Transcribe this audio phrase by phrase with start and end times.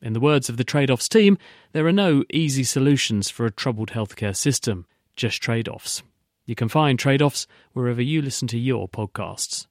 [0.00, 1.38] In the words of the trade offs team,
[1.72, 6.02] there are no easy solutions for a troubled healthcare system, just trade offs.
[6.46, 9.66] You can find trade offs wherever you listen to your podcasts.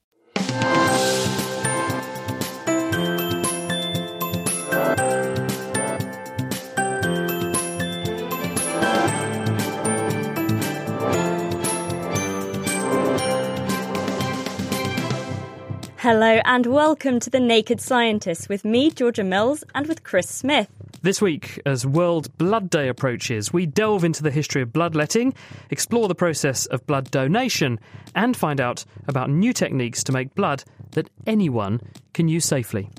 [16.09, 20.69] Hello and welcome to The Naked Scientist with me, Georgia Mills, and with Chris Smith.
[21.01, 25.33] This week, as World Blood Day approaches, we delve into the history of bloodletting,
[25.69, 27.77] explore the process of blood donation,
[28.15, 31.81] and find out about new techniques to make blood that anyone
[32.13, 32.89] can use safely.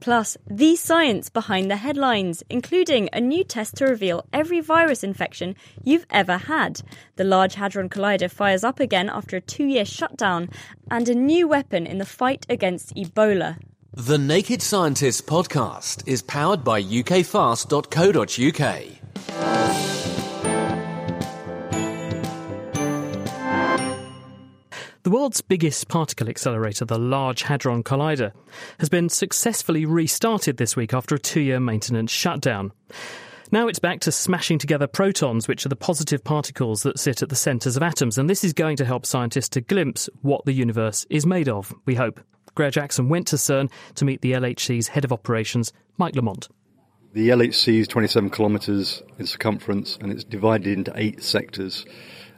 [0.00, 5.56] Plus, the science behind the headlines, including a new test to reveal every virus infection
[5.84, 6.80] you've ever had.
[7.16, 10.50] The Large Hadron Collider fires up again after a two year shutdown,
[10.90, 13.58] and a new weapon in the fight against Ebola.
[13.92, 18.97] The Naked Scientists podcast is powered by ukfast.co.uk.
[25.08, 28.32] The world's biggest particle accelerator, the Large Hadron Collider,
[28.78, 32.72] has been successfully restarted this week after a two year maintenance shutdown.
[33.50, 37.30] Now it's back to smashing together protons, which are the positive particles that sit at
[37.30, 40.52] the centres of atoms, and this is going to help scientists to glimpse what the
[40.52, 42.20] universe is made of, we hope.
[42.54, 46.48] Graihagh Jackson went to CERN to meet the LHC's head of operations, Mike Lamont.
[47.14, 51.86] The LHC is 27 kilometres in circumference and it's divided into eight sectors.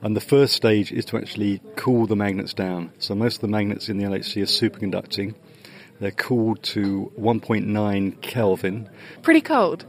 [0.03, 2.93] And the first stage is to actually cool the magnets down.
[2.99, 5.35] So most of the magnets in the LHC are superconducting.
[6.01, 8.89] They're cooled to 1.9 Kelvin.
[9.23, 9.85] Pretty cold.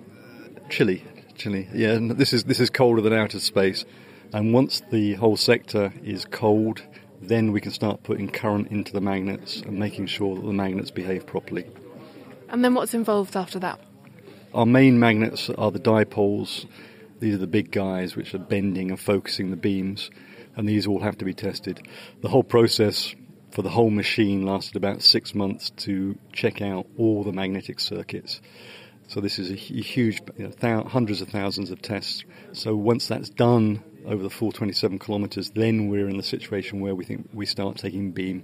[0.70, 1.04] Chilly,
[1.36, 1.70] chilly.
[1.74, 3.86] Yeah, this is this is colder than outer space.
[4.34, 6.84] And once the whole sector is cold,
[7.22, 10.92] then we can start putting current into the magnets and making sure that the magnets
[10.92, 11.66] behave properly.
[12.50, 13.80] And then what's involved after that?
[14.54, 16.66] Our main magnets are the dipoles.
[17.22, 20.10] These are the big guys which are bending and focusing the beams,
[20.56, 21.88] and these all have to be tested.
[22.22, 23.14] The whole process
[23.52, 28.42] for the whole machine lasted about six months to check out all the magnetic circuits.
[29.08, 32.24] So this is a huge, you know, hundreds of thousands of tests.
[32.54, 36.96] So once that's done over the full 27 kilometres, then we're in the situation where
[36.96, 38.44] we think we start taking beam.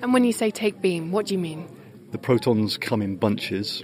[0.00, 1.68] And when you say take beam, what do you mean?
[2.12, 3.82] The protons come in bunches,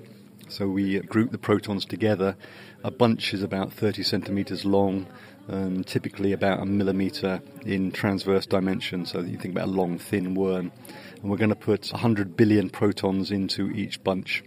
[0.48, 2.36] so we group the protons together
[2.82, 5.06] a bunch is about 30 centimetres long,
[5.48, 10.34] um, typically about a millimetre in transverse dimension, so you think about a long, thin
[10.34, 10.72] worm.
[11.20, 14.42] And we're going to put 100 billion protons into each bunch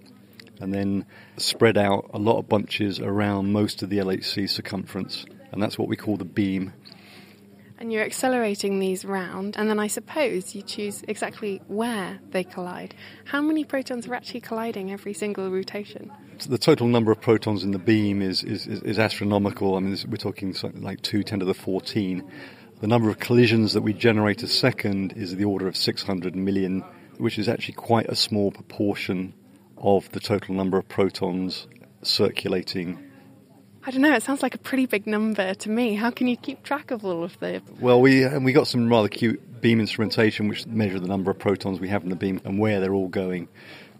[0.59, 1.05] and then
[1.37, 5.25] spread out a lot of bunches around most of the LHC circumference.
[5.51, 6.73] And that's what we call the beam.
[7.83, 12.95] And you're accelerating these round, and then I suppose you choose exactly where they collide.
[13.25, 16.09] How many protons are actually colliding every single rotation?
[16.37, 19.75] So the total number of protons in the beam is, is, is astronomical.
[19.75, 22.23] I mean, we're talking like 2 10 to the 14.
[22.79, 26.85] The number of collisions that we generate a second is the order of 600 million,
[27.17, 29.33] which is actually quite a small proportion
[29.77, 31.67] of the total number of protons
[32.01, 33.11] circulating
[33.85, 34.13] I don't know.
[34.13, 35.95] It sounds like a pretty big number to me.
[35.95, 37.61] How can you keep track of all of the?
[37.79, 41.39] Well, we and we got some rather cute beam instrumentation which measure the number of
[41.39, 43.49] protons we have in the beam and where they're all going.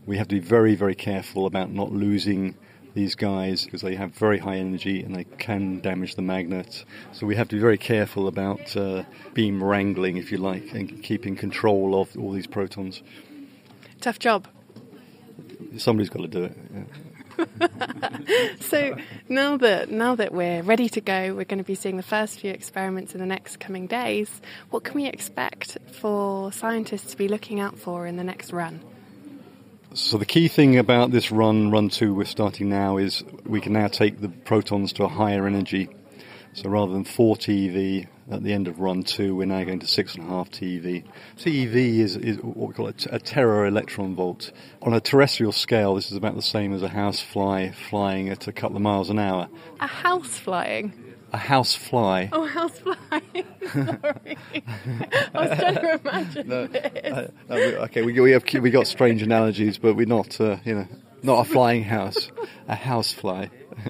[0.06, 2.56] We have to be very, very careful about not losing
[2.94, 6.86] these guys because they have very high energy and they can damage the magnet.
[7.12, 9.04] So we have to be very careful about uh,
[9.34, 13.02] beam wrangling, if you like, and keeping control of all these protons.
[14.00, 14.48] Tough job.
[15.78, 16.58] Somebody's got to do it.
[16.74, 16.84] Yeah.
[18.60, 18.96] so
[19.30, 22.40] now that now that we're ready to go, we're going to be seeing the first
[22.40, 24.42] few experiments in the next coming days.
[24.70, 28.82] What can we expect for scientists to be looking out for in the next run?
[29.94, 33.74] So the key thing about this run, run two we're starting now, is we can
[33.74, 35.90] now take the protons to a higher energy.
[36.54, 39.86] So rather than 4 TeV at the end of run two, we're now going to
[39.88, 41.04] 6.5 TeV.
[41.38, 44.52] TeV is, is what we call a, a tera electron volt.
[44.84, 48.48] On a terrestrial scale, this is about the same as a house fly flying at
[48.48, 49.48] a couple of miles an hour.
[49.80, 50.94] A house flying.
[51.34, 52.30] A house fly.
[52.32, 53.46] Oh, house flying.
[53.74, 54.38] Sorry.
[54.56, 57.12] I was trying to imagine this.
[57.12, 60.58] Uh, no, we- okay, we, we have we got strange analogies, but we're not, uh,
[60.64, 60.88] you know,
[61.24, 62.32] not a flying house,
[62.68, 63.50] a house fly.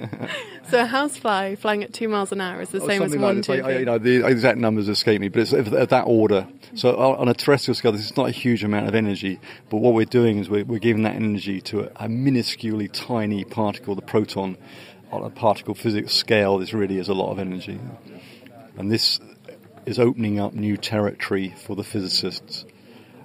[0.69, 3.15] So a house fly flying at two miles an hour is the Or same as
[3.15, 3.53] one like two.
[3.53, 6.47] I- you know, the exact numbers escape me, but it's of of that order.
[6.73, 9.39] So on on a terrestrial scale, this is not a huge amount of energy,
[9.69, 13.43] but what we're doing is we're, we're giving that energy to a, a minusculely tiny
[13.43, 14.57] particle, the proton.
[15.11, 17.79] On a particle physics scale, this really is a lot of energy,
[18.77, 19.19] and this
[19.85, 22.65] is opening up new territory for the physicists.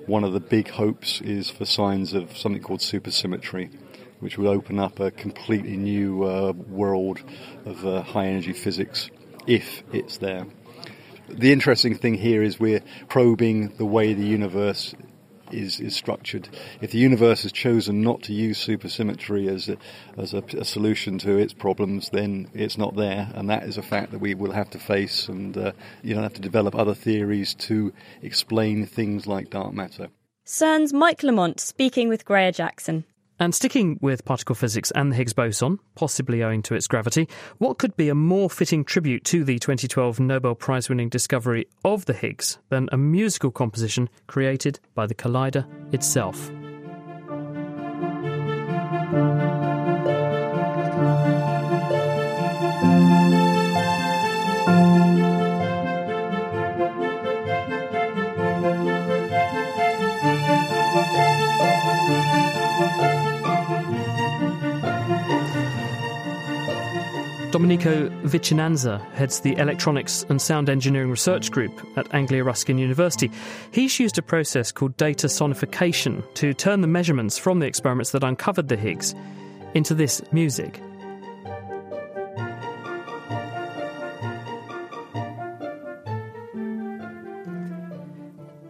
[0.04, 3.70] One of the big hopes is for signs of something called supersymmetry,
[4.20, 7.20] which will open up a completely new uh, world
[7.64, 9.10] of uh, high energy physics
[9.46, 10.46] if it's there.
[11.28, 14.94] The interesting thing here is we're probing the way the universe
[15.52, 16.48] is, is structured.
[16.80, 19.76] If the universe has chosen not to use supersymmetry as a,
[20.16, 23.82] as a, a solution to its problems, then it's not there, and that is a
[23.82, 25.28] fact that we will have to face.
[25.28, 25.72] And uh,
[26.02, 27.92] you don't have to develop other theories to
[28.22, 30.08] explain things like dark matter.
[30.46, 33.04] CERN's Mike Lamont speaking with Graihagh Jackson.
[33.40, 37.78] And sticking with particle physics and the Higgs boson, possibly owing to its gravity, what
[37.78, 42.14] could be a more fitting tribute to the 2012 Nobel Prize winning discovery of the
[42.14, 46.50] Higgs than a musical composition created by the collider itself?
[67.58, 73.32] Domenico Vicinanza heads the Electronics and Sound Engineering Research Group at Anglia Ruskin University.
[73.72, 78.22] He's used a process called data sonification to turn the measurements from the experiments that
[78.22, 79.12] uncovered the Higgs
[79.74, 80.80] into this music.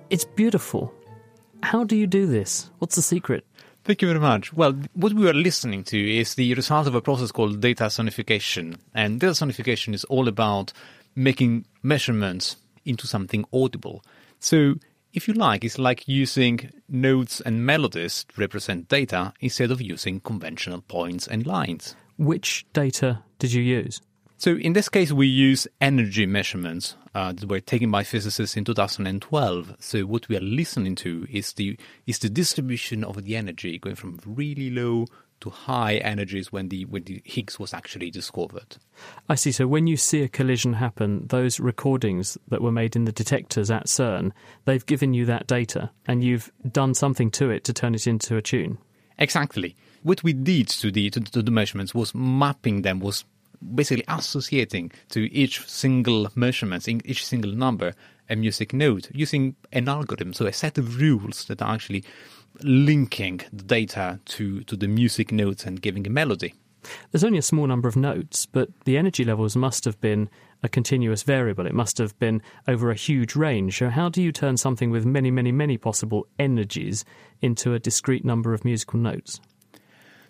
[0.09, 0.95] It's beautiful.
[1.63, 2.71] How do you do this?
[2.79, 3.45] What's the secret?
[3.89, 4.53] Thank you very much.
[4.53, 8.77] Well, what we are listening to is the result of a process called data sonification.
[8.93, 10.75] And data sonification is all about
[11.17, 14.05] making measurements into something audible.
[14.41, 14.75] So,
[15.15, 20.21] if you like, it's like using notes and melodies to represent data instead of using
[20.21, 21.97] conventional points and lines.
[22.19, 24.03] Which data did you use?
[24.41, 28.65] So in this case, we use energy measurements uh, that were taken by physicists in
[28.65, 29.75] 2012.
[29.81, 31.77] So what we are listening to is the
[32.07, 35.07] is the distribution of the energy going from really low
[35.41, 38.77] to high energies when the when the Higgs was actually discovered.
[39.29, 39.51] I see.
[39.51, 43.73] So when you see a collision happen, those recordings that were made in the detectors
[43.73, 44.31] at CERN,
[44.67, 48.37] they've given you that data and you've done something to it to turn it into
[48.37, 48.79] a tune.
[49.19, 49.75] Exactly.
[50.05, 53.25] What we did to the to, to the measurements was mapping them was
[53.75, 57.95] basically associating to each single measurement, in each single number,
[58.31, 62.05] a music note using an algorithm, so a set of rules that are actually
[62.63, 66.55] linking the data to, to the music notes and giving a melody.
[67.11, 70.31] There's only a small number of notes, but the energy levels must have been
[70.63, 71.67] a continuous variable.
[71.67, 73.79] It must have been over a huge range.
[73.79, 77.05] So, how do you turn something with many, many, many possible energies
[77.41, 79.41] into a discrete number of musical notes?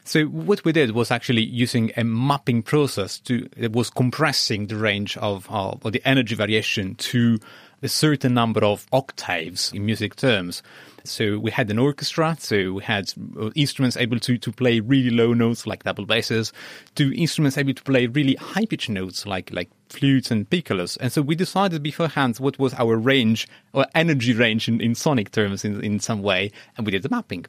[0.08, 4.76] So what we did was actually using a mapping process to it was compressing the
[4.76, 7.38] range of or the energy variation to
[7.82, 10.62] a certain number of octaves in music terms.
[11.04, 15.10] So we had an orchestra, so we had uh, instruments able to, to play really
[15.10, 16.54] low notes like double basses,
[16.94, 20.96] to instruments able to play really high pitched notes like like flutes and piccolos.
[21.02, 25.32] And so we decided beforehand what was our range or energy range in, in sonic
[25.32, 27.44] terms in, in some way, and we did the mapping.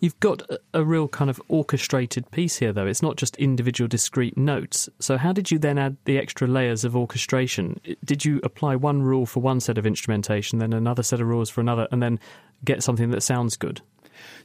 [0.00, 2.86] You've got a, real kind of orchestrated piece here, though.
[2.86, 4.88] It's not just individual discrete notes.
[4.98, 7.80] So, how did you then add the extra layers of orchestration?
[8.04, 11.50] Did you apply one rule for one set of instrumentation, then another set of rules
[11.50, 12.18] for another, and then
[12.64, 13.80] get something that sounds good?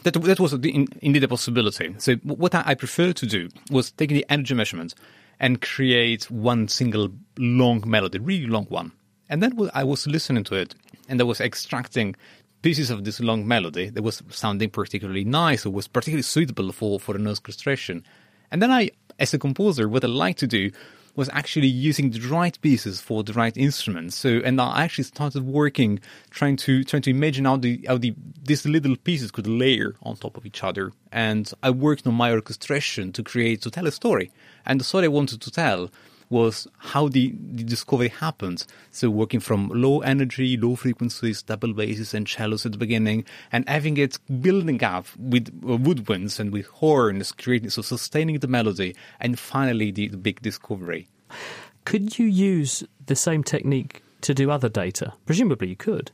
[0.04, 1.96] That, that was indeed a possibility.
[1.98, 4.94] So what I, preferred to do was take the energy measurement
[5.40, 8.92] and create one single long melody, really long one.
[9.30, 10.76] And then I was listening to it
[11.10, 12.16] and I was extracting
[12.64, 17.00] pieces of this long melody that was sounding particularly nice or was particularly suitable for,
[17.00, 18.04] for an orchestration.
[18.50, 18.90] And then I,
[19.20, 20.72] as a composer, what I like to do
[21.16, 24.16] was actually using the right pieces for the right instruments.
[24.16, 26.00] So, and I actually started working,
[26.32, 30.16] trying to trying to imagine how the how the these little pieces could layer on
[30.16, 30.92] top of each other.
[31.12, 34.32] And I worked on my orchestration to create to tell a story.
[34.66, 35.92] And the story I wanted to tell
[36.34, 38.66] was how the, the discovery happened.
[38.92, 43.70] So working from low energy, low frequencies, double basses and cellos at the beginning, and
[43.70, 48.96] having it building up with uh, woodwinds and with horns, creating so sustaining the melody,
[49.20, 51.08] and finally the, the big discovery.
[51.86, 55.14] Could you use the same technique to do other data?
[55.26, 56.12] Presumably, you could.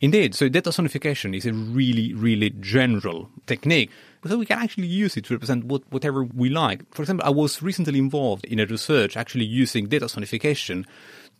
[0.00, 0.34] Indeed.
[0.34, 3.90] So data sonification is a really, really general technique.
[4.26, 6.82] So we can actually use it to represent what, whatever we like.
[6.94, 10.84] For example, I was recently involved in a research actually using data sonification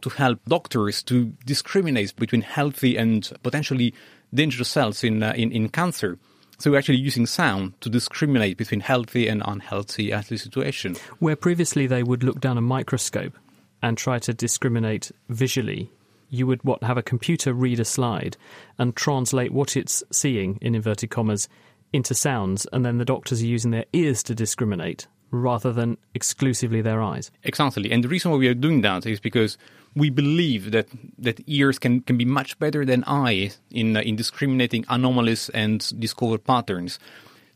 [0.03, 3.95] to help doctors to discriminate between healthy and potentially
[4.33, 6.19] dangerous cells in, uh, in, in cancer.
[6.59, 10.97] So we're actually using sound to discriminate between healthy and unhealthy athlete situation.
[11.19, 13.37] Where previously they would look down a microscope
[13.83, 15.91] and try to discriminate visually,
[16.31, 18.37] you would what have a computer read a slide
[18.77, 21.49] and translate what it's seeing in inverted commas
[21.93, 26.81] into sounds, and then the doctors are using their ears to discriminate rather than exclusively
[26.81, 27.31] their eyes.
[27.45, 27.91] Exactly.
[27.91, 29.59] And the reason why we are doing that is because
[29.95, 34.17] we believe that, that ears can, can be much better than eyes in, uh, in
[34.17, 36.99] discriminating anomalies and discover patterns.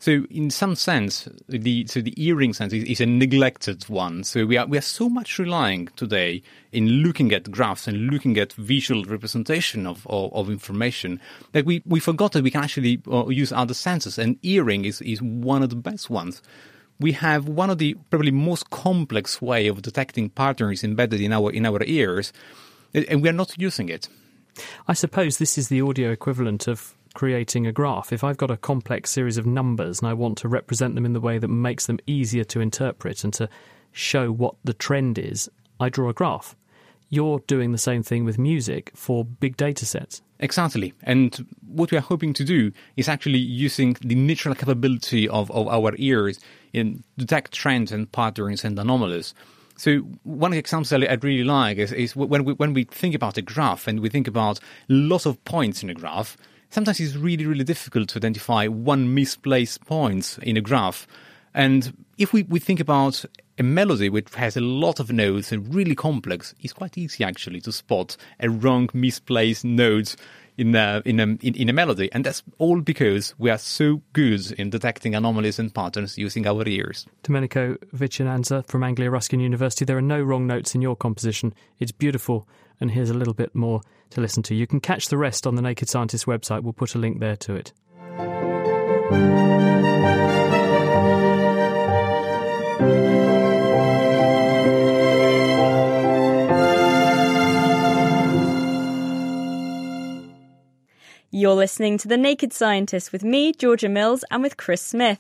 [0.03, 4.25] So in some sense, the so the earring sense is, is, a neglected one.
[4.25, 6.43] So we are we are so much relying today
[6.73, 11.21] in looking at graphs and looking at visual representation of of, of information
[11.53, 15.01] that we, we forgot that we can actually uh, use other senses, and earring is
[15.03, 16.43] is one of the best ones.
[16.99, 21.53] We have one of the probably most complex way of detecting patterns embedded in our
[21.53, 22.33] in our ears,
[22.93, 24.09] and we are not using it.
[24.89, 28.13] I suppose this is the audio equivalent of creating a graph.
[28.13, 31.13] If I've got a complex series of numbers and I want to represent them in
[31.13, 33.49] the way that makes them easier to interpret and to
[33.93, 36.57] show what the trend is, I draw a graph.
[37.11, 40.23] You're doing the same thing with music for big data sets.
[40.41, 40.93] Exactly.
[41.03, 45.69] And what we are hoping to do is actually using the natural capability of, of
[45.69, 46.41] our ears
[46.73, 49.35] in detect trends and patterns and anomalies.
[49.77, 53.43] So one example I really like is, is when we when we think about a
[53.43, 56.37] graph and we think about lots of points in a graph,
[56.73, 61.07] sometimes it's really, really difficult to identify one misplaced point in a graph.
[61.55, 63.25] And if we, we think about
[63.59, 67.61] a melody which has a lot of notes and really complex, it's quite easy actually
[67.61, 70.17] to spot a wrong misplaced note
[70.57, 72.11] in a, in a, in, in a melody.
[72.11, 76.67] And that's all because we are so good in detecting anomalies and patterns using our
[76.67, 77.07] ears.
[77.23, 79.85] Domenico Vicinanza from Anglia Ruskin University.
[79.85, 81.53] There are no wrong notes in your composition.
[81.79, 82.49] It's beautiful.
[82.81, 84.55] And here's a little bit more to listen to.
[84.55, 86.63] You can catch the rest on the Naked Scientist website.
[86.63, 87.73] We'll put a link there to it.
[101.35, 105.19] You're listening to The Naked Scientist with me, Georgia Mills, and with Chris Smith.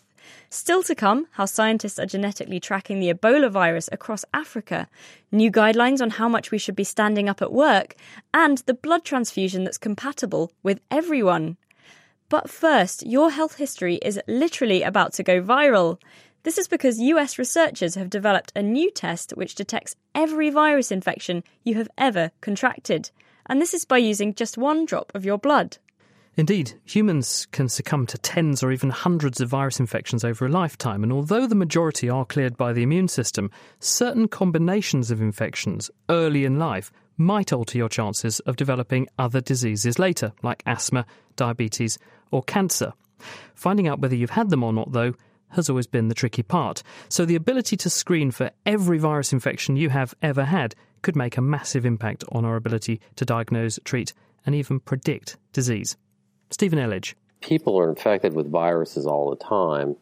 [0.51, 4.89] Still to come, how scientists are genetically tracking the Ebola virus across Africa,
[5.31, 7.95] new guidelines on how much we should be standing up at work,
[8.35, 11.57] and the blood transfusion that's compatible with everyone.
[12.29, 16.01] But first, your health history is literally about to go viral.
[16.45, 21.45] This is because US researchers have developed a new test which detects every virus infection
[21.63, 23.11] you have ever contracted.
[23.47, 25.77] And this is by using just one drop of your blood.
[26.35, 31.03] Indeed, humans can succumb to tens or even hundreds of virus infections over a lifetime,
[31.03, 36.47] and although the majority are cleared by the immune system, certain combinations of infections early
[36.47, 41.05] in life might alter your chances of developing other diseases later, like asthma,
[41.37, 41.99] diabetes,
[42.31, 42.95] or cancer.
[43.55, 45.13] Finding out whether you've had them or not, though,
[45.51, 46.83] has always been the tricky part.
[47.11, 51.37] So the ability to screen for every virus infection you have ever had could make
[51.37, 54.15] a massive impact on our ability to diagnose, treat,
[54.47, 55.97] and even predict disease.
[56.53, 57.15] Stephen Elledge.
[57.41, 59.97] People are infected with viruses all the time.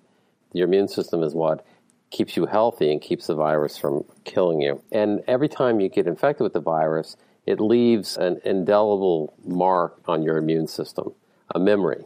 [0.52, 1.64] Your immune system is what
[2.10, 4.82] keeps you healthy and keeps the virus from killing you.
[4.90, 7.16] And every time you get infected with the virus,
[7.46, 11.12] it leaves an indelible mark on your immune system,
[11.54, 12.04] a memory.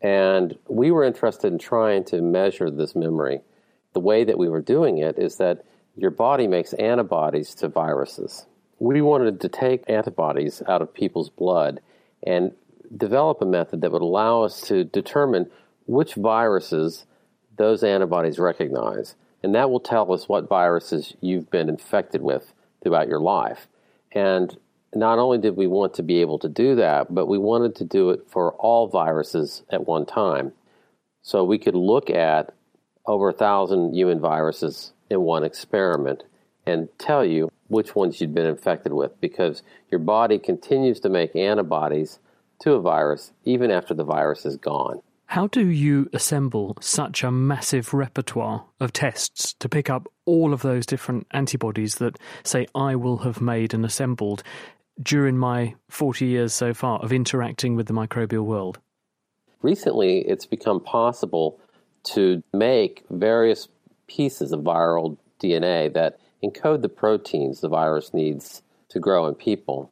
[0.00, 3.42] And we were interested in trying to measure this memory.
[3.92, 5.64] The way that we were doing it is that
[5.94, 8.46] your body makes antibodies to viruses.
[8.78, 11.80] We wanted to take antibodies out of people's blood
[12.26, 12.52] and
[12.96, 15.50] develop a method that would allow us to determine
[15.86, 17.06] which viruses
[17.56, 19.14] those antibodies recognize.
[19.42, 23.68] And that will tell us what viruses you've been infected with throughout your life.
[24.12, 24.56] And
[24.94, 27.84] not only did we want to be able to do that, but we wanted to
[27.84, 30.52] do it for all viruses at one time.
[31.22, 32.54] So we could look at
[33.06, 36.22] over a thousand human viruses in one experiment
[36.66, 41.34] and tell you which ones you'd been infected with because your body continues to make
[41.36, 42.18] antibodies
[42.64, 45.00] to a virus even after the virus is gone.
[45.26, 50.62] How do you assemble such a massive repertoire of tests to pick up all of
[50.62, 54.42] those different antibodies that, say, I will have made and assembled
[55.02, 58.78] during my 40 years so far of interacting with the microbial world?
[59.60, 61.60] Recently, it's become possible
[62.04, 63.68] to make various
[64.06, 69.90] pieces of viral DNA that encode the proteins the virus needs to grow in people.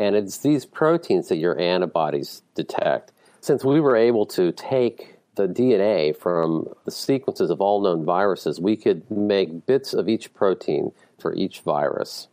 [0.00, 3.12] And it's these proteins that your antibodies detect.
[3.42, 8.58] Since we were able to take the DNA from the sequences of all known viruses,
[8.58, 12.28] we could make bits of each protein for each virus.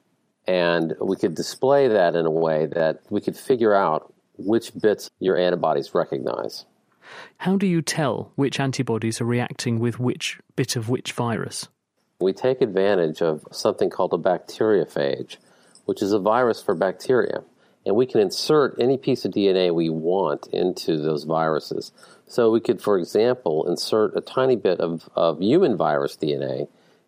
[0.48, 5.10] And we could display that in a way that we could figure out which bits
[5.20, 6.64] your antibodies recognize.
[7.40, 11.68] How do you tell which antibodies are reacting with which bit of which virus?
[12.22, 15.36] We take advantage of something called a bacteriophage,
[15.84, 17.44] which is a virus for bacteria.
[17.88, 21.94] And we can insert any piece of DNA we want into those viruses.
[22.28, 26.68] So we could, for example, insert a tiny bit of, of human virus DNA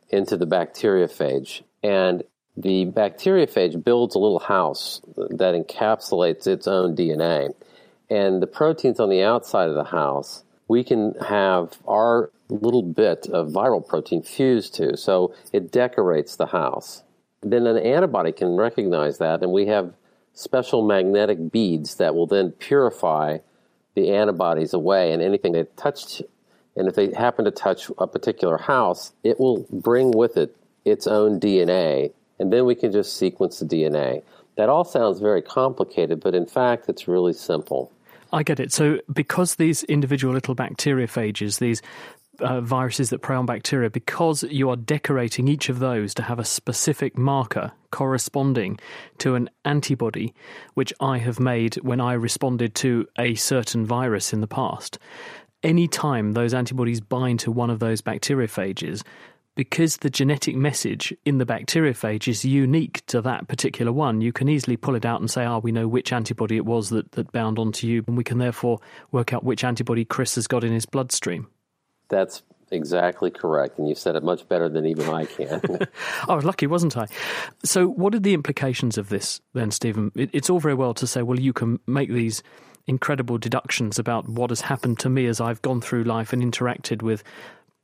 [0.10, 1.64] into the bacteriophage.
[1.84, 2.24] And
[2.56, 7.54] the bacteriophage builds a little house that encapsulates its own DNA.
[8.10, 13.28] And the proteins on the outside of the house, we can have our little bit
[13.28, 14.96] of viral protein fused to.
[14.96, 17.04] So it decorates the house.
[17.42, 19.94] Then an antibody can recognize that, and we have
[20.40, 23.38] special magnetic beads that will then purify
[23.96, 26.22] the antibodies away and anything they touched
[26.78, 30.56] and if they happen to touch a particular house it will bring with it
[30.86, 34.24] its own dna and then we can just sequence the dna
[34.56, 37.92] that all sounds very complicated but in fact it's really simple
[38.32, 38.72] I get it.
[38.72, 41.82] So, because these individual little bacteriophages, these
[42.42, 46.40] uh, viruses that prey on bacteria, because you are decorating each of those to have
[46.40, 48.80] a specific marker corresponding
[49.18, 50.34] to an antibody
[50.74, 55.00] which I have made when I responded to a certain virus in the past.
[55.64, 59.04] Any time those antibodies bind to one of those bacteriophages,
[59.56, 64.48] because the genetic message in the bacteriophage is unique to that particular one, you can
[64.48, 67.12] easily pull it out and say, ah, oh, we know which antibody it was that,
[67.12, 68.80] that bound onto you, and we can therefore
[69.12, 71.48] work out which antibody Chris has got in his bloodstream.
[72.10, 75.62] That's exactly correct, and you said it much better than even I can.
[76.28, 77.08] I was lucky, wasn't I?
[77.64, 80.12] So, what are the implications of this then, Stephen?
[80.16, 82.44] It, it's all very well to say, well, you can make these
[82.88, 87.02] incredible deductions about what has happened to me as I've gone through life and interacted
[87.02, 87.24] with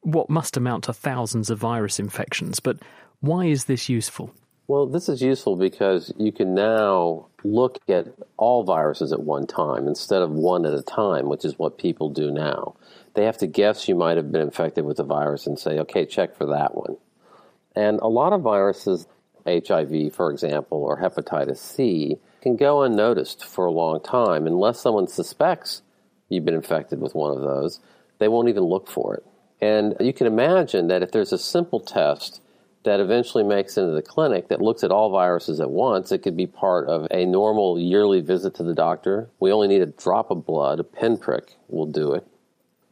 [0.02, 2.60] what must amount to thousands of virus infections.
[2.60, 2.80] But
[3.20, 4.34] why is this useful?
[4.68, 8.08] Well, this is useful because you can now look at
[8.38, 12.10] all viruses at one time instead of one at a time, which is what people
[12.10, 12.76] do now
[13.16, 16.06] they have to guess you might have been infected with the virus and say, okay,
[16.06, 16.98] check for that one.
[17.76, 19.08] And a lot of viruses,
[19.46, 24.46] HIV, for example, or hepatitis C, can go unnoticed for a long time.
[24.46, 25.82] Unless someone suspects
[26.30, 27.80] you've been infected with one of those,
[28.20, 29.26] they won't even look for it.
[29.62, 32.42] And you can imagine that if there's a simple test
[32.84, 36.38] that eventually makes into the clinic that looks at all viruses at once, it could
[36.38, 39.30] be part of a normal yearly visit to the doctor.
[39.40, 42.28] We only need a drop of blood, a pinprick will do it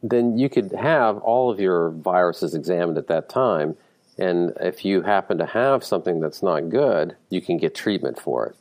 [0.04, 3.76] then you could have all of your viruses examined at that time.
[4.18, 8.46] And if you happen to have something that's not good, you can get treatment for
[8.46, 8.56] it.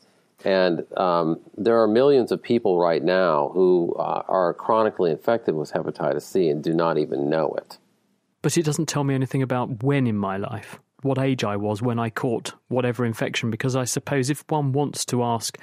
[0.46, 5.72] And um, there are millions of people right now who uh, are chronically infected with
[5.72, 7.78] hepatitis C and do not even know it.
[8.42, 11.82] But it doesn't tell me anything about when in my life what age I was
[11.82, 15.58] when I caught whatever infection, because I suppose if one wants to ask,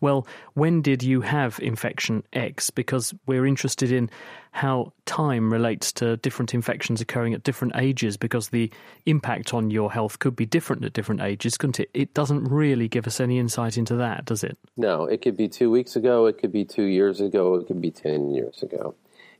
[0.00, 2.70] well, when did you have infection X?
[2.70, 4.10] Because we're interested in
[4.52, 8.70] how time relates to different infections occurring at different ages, because the
[9.04, 11.90] impact on your health could be different at different ages, couldn't it?
[11.92, 14.56] It doesn't really give us any insight into that, does it?
[14.76, 17.80] No, it could be two weeks ago, it could be two years ago, it could
[17.80, 18.94] be 10 years ago.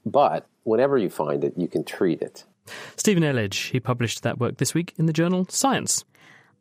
[0.05, 2.45] But whenever you find it, you can treat it.
[2.97, 6.05] Stephen Elledge, he published that work this week in the journal Science.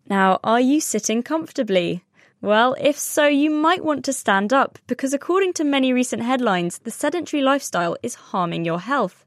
[0.09, 2.03] Now, are you sitting comfortably?
[2.41, 6.79] Well, if so, you might want to stand up because, according to many recent headlines,
[6.79, 9.25] the sedentary lifestyle is harming your health.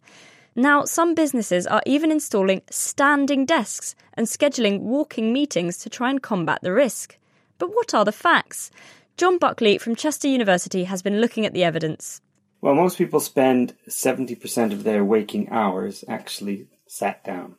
[0.54, 6.22] Now, some businesses are even installing standing desks and scheduling walking meetings to try and
[6.22, 7.18] combat the risk.
[7.58, 8.70] But what are the facts?
[9.16, 12.20] John Buckley from Chester University has been looking at the evidence.
[12.60, 17.56] Well, most people spend 70% of their waking hours actually sat down.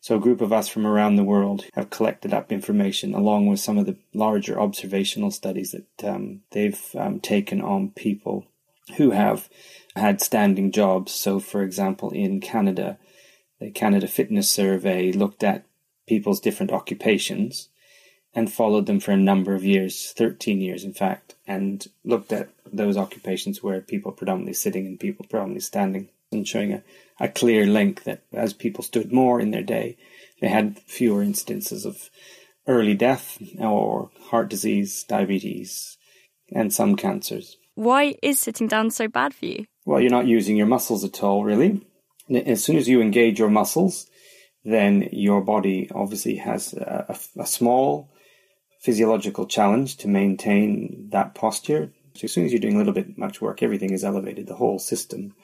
[0.00, 3.60] So, a group of us from around the world have collected up information along with
[3.60, 8.46] some of the larger observational studies that um, they've um, taken on people
[8.96, 9.48] who have
[9.96, 11.12] had standing jobs.
[11.12, 12.98] So, for example, in Canada,
[13.60, 15.64] the Canada Fitness Survey looked at
[16.06, 17.68] people's different occupations
[18.34, 22.48] and followed them for a number of years, 13 years in fact, and looked at
[22.72, 26.82] those occupations where people predominantly sitting and people predominantly standing and showing a,
[27.20, 29.96] a clear link that as people stood more in their day,
[30.40, 32.10] they had fewer instances of
[32.66, 35.96] early death or heart disease, diabetes,
[36.52, 37.56] and some cancers.
[37.74, 39.66] Why is sitting down so bad for you?
[39.84, 41.86] Well, you're not using your muscles at all, really.
[42.30, 44.06] As soon as you engage your muscles,
[44.64, 48.10] then your body obviously has a, a, a small
[48.80, 51.92] physiological challenge to maintain that posture.
[52.14, 54.56] So as soon as you're doing a little bit much work, everything is elevated, the
[54.56, 55.34] whole system.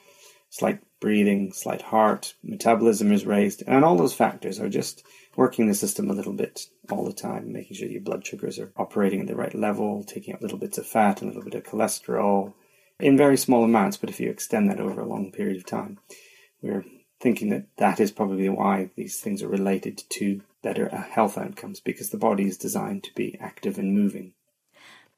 [0.49, 5.03] Slight breathing, slight heart, metabolism is raised, and all those factors are just
[5.35, 8.71] working the system a little bit all the time, making sure your blood sugars are
[8.77, 11.55] operating at the right level, taking out little bits of fat and a little bit
[11.55, 12.53] of cholesterol
[12.99, 15.99] in very small amounts, but if you extend that over a long period of time,
[16.61, 16.85] we're
[17.19, 21.79] thinking that that is probably why these things are related to better uh, health outcomes
[21.79, 24.33] because the body is designed to be active and moving.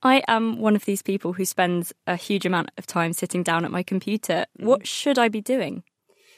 [0.04, 3.66] I am one of these people who spends a huge amount of time sitting down
[3.66, 4.46] at my computer.
[4.56, 5.84] What should I be doing?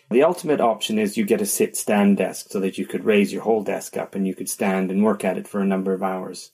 [0.10, 3.32] The ultimate option is you get a sit stand desk so that you could raise
[3.32, 5.94] your whole desk up and you could stand and work at it for a number
[5.94, 6.52] of hours,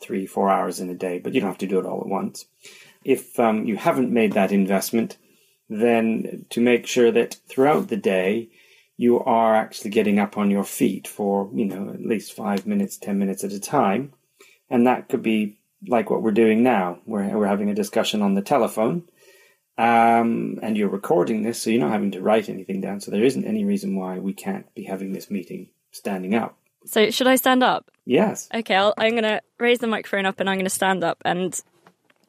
[0.00, 2.08] three, four hours in a day, but you don't have to do it all at
[2.08, 2.46] once.
[3.04, 5.18] If um, you haven't made that investment,
[5.68, 8.50] then to make sure that throughout the day
[8.96, 12.96] you are actually getting up on your feet for, you know, at least five minutes,
[12.96, 14.12] ten minutes at a time.
[14.68, 18.34] And that could be like what we're doing now, where we're having a discussion on
[18.34, 19.04] the telephone.
[19.78, 23.00] Um, and you're recording this, so you're not having to write anything down.
[23.00, 26.58] So there isn't any reason why we can't be having this meeting standing up.
[26.84, 27.90] So should I stand up?
[28.04, 28.48] Yes.
[28.52, 31.18] Okay, i am going to raise the microphone up and I'm going to stand up.
[31.24, 31.58] And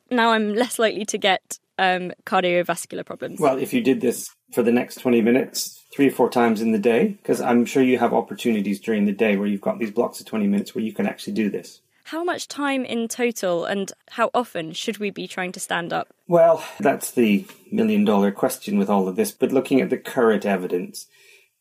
[0.10, 3.40] now I'm less likely to get um, cardiovascular problems.
[3.40, 6.72] Well, if you did this for the next 20 minutes, three or four times in
[6.72, 9.92] the day, because I'm sure you have opportunities during the day where you've got these
[9.92, 11.82] blocks of 20 minutes where you can actually do this.
[12.06, 16.14] How much time in total and how often should we be trying to stand up?
[16.28, 19.32] Well, that's the million dollar question with all of this.
[19.32, 21.08] But looking at the current evidence,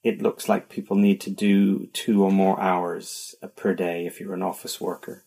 [0.02, 4.34] it looks like people need to do two or more hours per day if you're
[4.34, 5.24] an office worker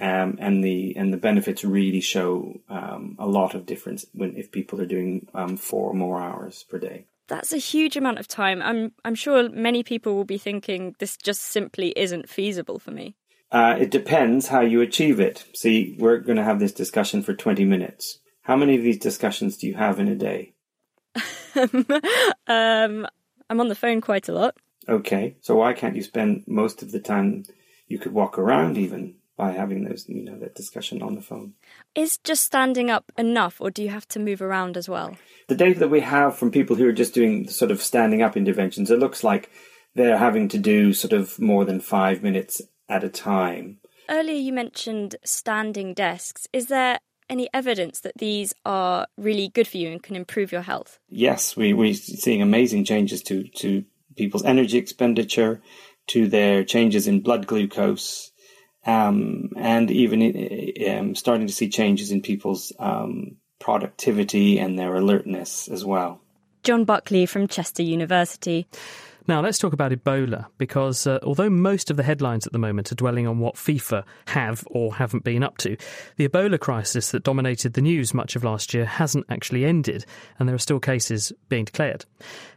[0.00, 4.52] um, and the and the benefits really show um, a lot of difference when if
[4.52, 7.06] people are doing um, four or more hours per day.
[7.26, 8.62] That's a huge amount of time.
[8.62, 13.16] I'm I'm sure many people will be thinking this just simply isn't feasible for me.
[13.50, 15.44] Uh, it depends how you achieve it.
[15.54, 18.18] See, we're going to have this discussion for twenty minutes.
[18.42, 20.54] How many of these discussions do you have in a day?
[22.46, 23.06] um,
[23.50, 24.56] I'm on the phone quite a lot.
[24.88, 27.44] Okay, so why can't you spend most of the time?
[27.88, 31.54] You could walk around even by having those, you know, that discussion on the phone.
[31.94, 35.16] Is just standing up enough, or do you have to move around as well?
[35.46, 38.36] The data that we have from people who are just doing sort of standing up
[38.36, 39.50] interventions, it looks like
[39.94, 43.78] they're having to do sort of more than five minutes at a time.
[44.08, 46.48] Earlier, you mentioned standing desks.
[46.52, 46.98] Is there
[47.28, 50.98] any evidence that these are really good for you and can improve your health?
[51.08, 53.84] Yes, we, we're seeing amazing changes to, to
[54.16, 55.60] people's energy expenditure,
[56.08, 58.32] to their changes in blood glucose,
[58.86, 60.22] um, and even
[60.88, 66.20] um, starting to see changes in people's um, productivity and their alertness as well.
[66.64, 68.66] John Buckley from Chester University.
[69.28, 72.90] Now, let's talk about Ebola because uh, although most of the headlines at the moment
[72.90, 75.76] are dwelling on what FIFA have or haven't been up to,
[76.16, 80.06] the Ebola crisis that dominated the news much of last year hasn't actually ended,
[80.38, 82.06] and there are still cases being declared.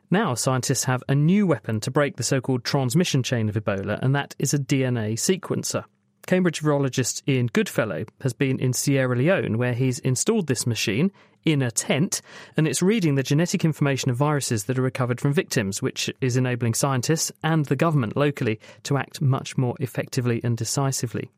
[0.09, 3.99] Now, scientists have a new weapon to break the so called transmission chain of Ebola,
[4.01, 5.83] and that is a DNA sequencer.
[6.25, 11.11] Cambridge virologist Ian Goodfellow has been in Sierra Leone, where he's installed this machine
[11.45, 12.21] in a tent,
[12.55, 16.37] and it's reading the genetic information of viruses that are recovered from victims, which is
[16.37, 21.29] enabling scientists and the government locally to act much more effectively and decisively.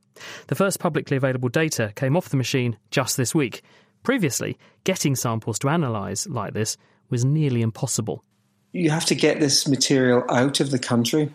[0.48, 3.64] The first publicly available data came off the machine just this week.
[4.04, 6.78] Previously, getting samples to analyse like this
[7.10, 8.24] was nearly impossible.
[8.72, 11.32] You have to get this material out of the country,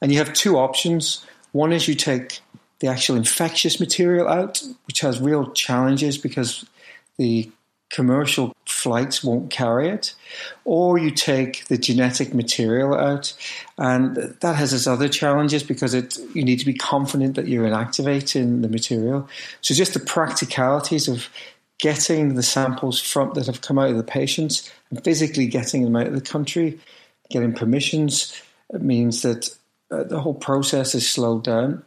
[0.00, 1.24] and you have two options.
[1.52, 2.40] One is you take
[2.80, 6.64] the actual infectious material out, which has real challenges because
[7.16, 7.50] the
[7.92, 10.14] commercial flights won't carry it,
[10.64, 13.32] or you take the genetic material out,
[13.78, 17.68] and that has its other challenges because it you need to be confident that you're
[17.68, 19.28] inactivating the material.
[19.60, 21.28] So just the practicalities of
[21.78, 25.96] getting the samples from that have come out of the patients and physically getting them
[25.96, 26.78] out of the country,
[27.30, 28.40] getting permissions,
[28.72, 29.54] it means that
[29.90, 31.84] uh, the whole process is slowed down.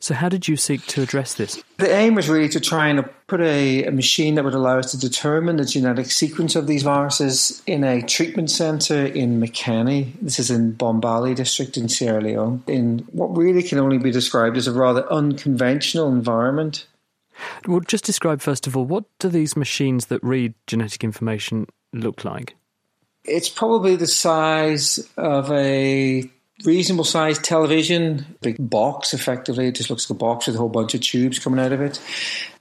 [0.00, 1.62] So, how did you seek to address this?
[1.78, 4.90] The aim was really to try and put a, a, machine that would allow us
[4.92, 10.12] to determine the genetic sequence of these viruses in a treatment centre in Makeni.
[10.20, 14.56] This is in Bombali district in Sierra Leone, in what really can only be described
[14.56, 16.86] as a rather unconventional environment.
[17.66, 22.24] Well, just describe first of all what do these machines that read genetic information look
[22.24, 22.56] like?
[23.24, 26.30] It's probably the size of a
[26.64, 29.66] reasonable sized television, big box effectively.
[29.66, 31.80] It just looks like a box with a whole bunch of tubes coming out of
[31.80, 32.00] it.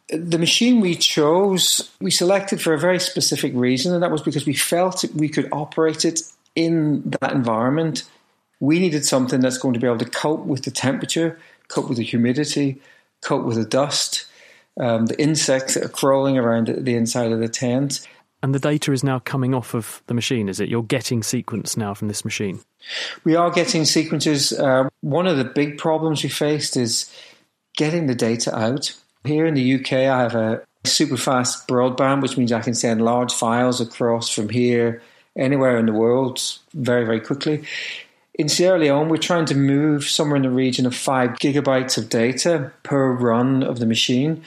[0.09, 4.45] The machine we chose, we selected for a very specific reason, and that was because
[4.45, 6.21] we felt we could operate it
[6.55, 8.03] in that environment.
[8.59, 11.97] We needed something that's going to be able to cope with the temperature, cope with
[11.97, 12.81] the humidity,
[13.21, 14.25] cope with the dust,
[14.79, 18.05] um, the insects that are crawling around the inside of the tent.
[18.43, 20.67] And the data is now coming off of the machine, is it?
[20.67, 22.59] You're getting sequence now from this machine?
[23.23, 24.51] We are getting sequences.
[24.51, 27.09] Uh, one of the big problems we faced is
[27.77, 28.93] getting the data out.
[29.23, 33.05] Here in the UK, I have a super fast broadband, which means I can send
[33.05, 35.01] large files across from here
[35.37, 36.41] anywhere in the world
[36.73, 37.63] very, very quickly.
[38.35, 42.09] In Sierra Leone, we're trying to move somewhere in the region of five gigabytes of
[42.09, 44.43] data per run of the machine.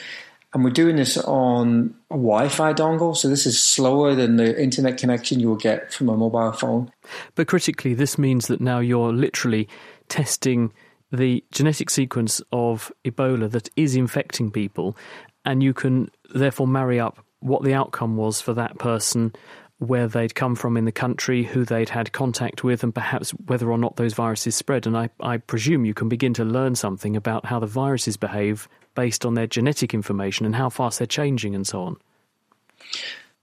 [0.57, 3.15] And we're doing this on a Wi Fi dongle.
[3.15, 6.91] So this is slower than the internet connection you will get from a mobile phone.
[7.35, 9.69] But critically, this means that now you're literally
[10.09, 10.73] testing
[11.13, 14.97] the genetic sequence of Ebola that is infecting people.
[15.45, 19.35] And you can therefore marry up what the outcome was for that person
[19.77, 23.71] where they'd come from in the country, who they'd had contact with, and perhaps whether
[23.71, 24.87] or not those viruses spread.
[24.87, 28.71] And I, I, presume you can begin to learn something about how the viruses behave
[28.97, 31.97] based on their genetic information and how fast they're changing and so on?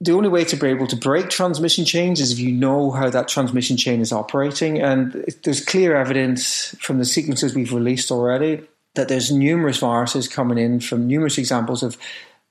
[0.01, 3.09] The only way to be able to break transmission chains is if you know how
[3.09, 4.81] that transmission chain is operating.
[4.81, 5.13] And
[5.43, 10.81] there's clear evidence from the sequences we've released already that there's numerous viruses coming in
[10.81, 11.97] from numerous examples of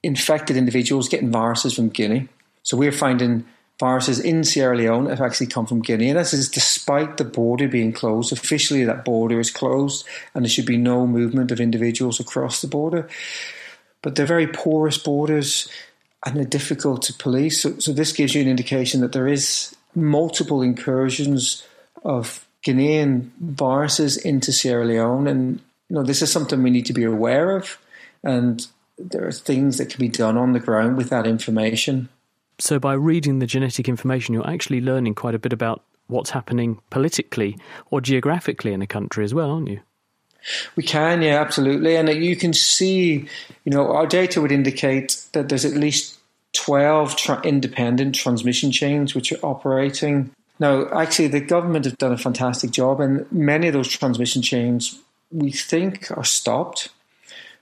[0.03, 2.29] infected individuals getting viruses from Guinea.
[2.63, 3.45] So we're finding
[3.83, 6.11] viruses in Sierra Leone have actually come from Guinea.
[6.11, 8.33] And this is despite the border being closed.
[8.33, 12.69] Officially, that border is closed and there should be no movement of individuals across the
[12.69, 13.09] border.
[14.01, 15.69] But they're very porous borders
[16.25, 17.61] and they're difficult to police.
[17.61, 21.67] So, so this gives you an indication that there is multiple incursions
[22.05, 25.27] of Guinean viruses into Sierra Leone.
[25.27, 27.79] And you know, this is something we need to be aware of.
[28.23, 28.65] And
[28.97, 32.11] there are things that can be done on the ground with that information.
[32.63, 36.79] So, by reading the genetic information, you're actually learning quite a bit about what's happening
[36.91, 37.59] politically
[37.91, 39.81] or geographically in a country as well, aren't you?
[40.77, 41.97] We can, yeah, absolutely.
[41.97, 43.29] And uh, you can see,
[43.65, 46.21] you know, our data would indicate that there's at least
[46.53, 50.31] 12 tra- independent transmission chains which are operating.
[50.61, 55.01] Now, actually, the government have done a fantastic job, and many of those transmission chains
[55.33, 56.91] we think are stopped.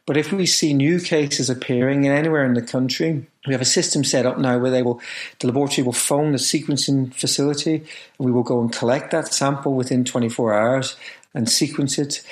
[0.04, 4.04] But if we see new cases appearing anywhere in the country, we have a system
[4.04, 5.00] set up now where they will,
[5.38, 9.74] the laboratory will phone the sequencing facility, and we will go and collect that sample
[9.74, 10.96] within 24 hours
[11.32, 12.22] and sequence it.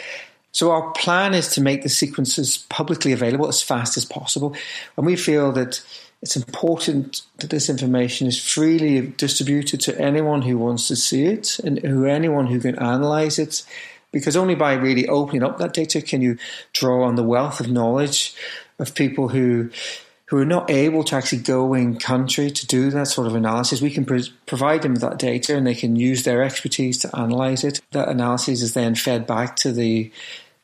[0.52, 4.54] So our plan is to make the sequences publicly available as fast as possible,
[4.96, 5.82] and we feel that
[6.20, 11.58] it's important that this information is freely distributed to anyone who wants to see it
[11.60, 13.62] and who anyone who can analyze it
[14.10, 16.36] because only by really opening up that data can you
[16.72, 18.34] draw on the wealth of knowledge
[18.78, 19.70] of people who
[20.28, 23.80] who are not able to actually go in country to do that sort of analysis.
[23.80, 27.64] We can provide them with that data and they can use their expertise to analyze
[27.64, 27.80] it.
[27.92, 30.12] That analysis is then fed back to the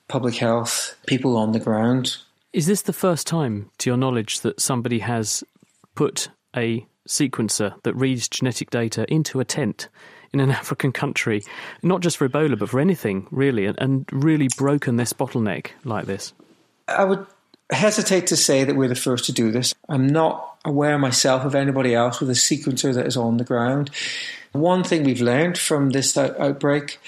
[0.06, 2.18] public health people on the ground.
[2.52, 5.42] Is this the first time, to your knowledge, that somebody has
[5.94, 9.88] put a sequencer that reads genetic data into a tent
[10.34, 11.42] in an African country,
[11.82, 16.04] not just for Ebola, but for anything really, and, and really broken this bottleneck like
[16.04, 16.34] this?
[16.86, 17.26] I would
[17.70, 19.74] hesitate to say that we're the first to do this.
[19.88, 23.90] I'm not aware myself of anybody else with a sequencer that is on the ground.
[24.52, 26.98] One thing we've learned from this outbreak,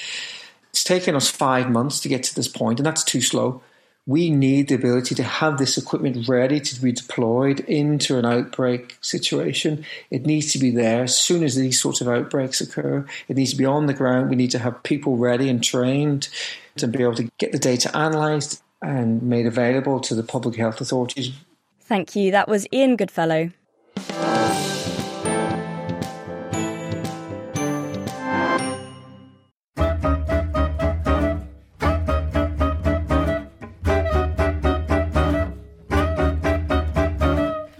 [0.71, 3.62] it's taken us five months to get to this point, and that's too slow
[4.07, 8.97] we need the ability to have this equipment ready to be deployed into an outbreak
[9.01, 9.85] situation.
[10.11, 13.05] It needs to be there as soon as these sorts of outbreaks occur.
[13.27, 14.31] It needs to be on the ground.
[14.31, 16.29] We need to have people ready and trained
[16.77, 20.81] to be able to get the data analysed and made available to the public health
[20.81, 21.33] authorities.
[21.81, 22.31] Thank you.
[22.31, 23.51] That was Ian Goodfellow.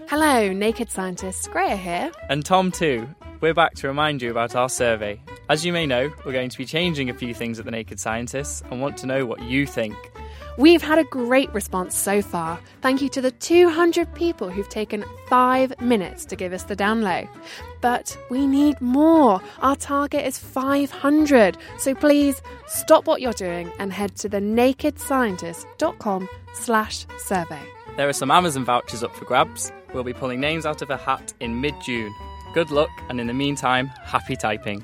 [0.09, 2.13] Hello, Naked Scientist, Graihagh here.
[2.29, 3.09] And Tom too.
[3.41, 5.21] We're back to remind you about our survey.
[5.49, 8.01] As you may know, we're going to be changing a few things at the Naked
[8.01, 9.97] Scientists and want to know what you think.
[10.59, 12.59] We've had a great response so far.
[12.81, 17.29] Thank you to the 200 people who've taken five minutes to give us the download.
[17.83, 19.43] But we need more.
[19.61, 21.59] Our target is 500.
[21.79, 27.63] So please stop what you're doing and head to thenakedscientist.com slash survey.
[27.99, 29.71] There are some Amazon vouchers up for grabs.
[29.93, 32.15] We'll be pulling names out of a hat in mid June.
[32.55, 34.83] Good luck, and in the meantime, happy typing.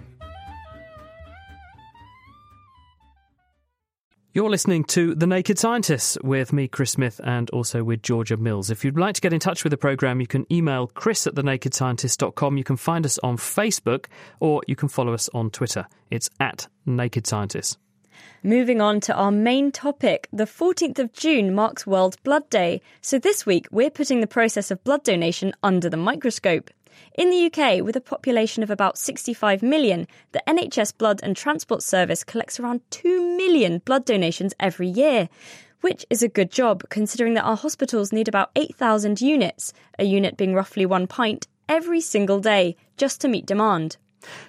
[4.34, 8.70] You're listening to The Naked Scientists with me, Chris Smith, and also with Georgia Mills.
[8.70, 11.34] If you'd like to get in touch with the programme, you can email chris at
[11.34, 12.56] thenakedscientist.com.
[12.56, 14.06] You can find us on Facebook
[14.40, 15.86] or you can follow us on Twitter.
[16.10, 17.76] It's at Naked Scientists.
[18.42, 22.80] Moving on to our main topic, the 14th of June marks World Blood Day.
[23.02, 26.70] So this week, we're putting the process of blood donation under the microscope.
[27.14, 31.82] In the UK, with a population of about 65 million, the NHS Blood and Transplant
[31.82, 35.28] Service collects around 2 million blood donations every year,
[35.80, 40.36] which is a good job considering that our hospitals need about 8,000 units, a unit
[40.36, 43.96] being roughly one pint, every single day, just to meet demand.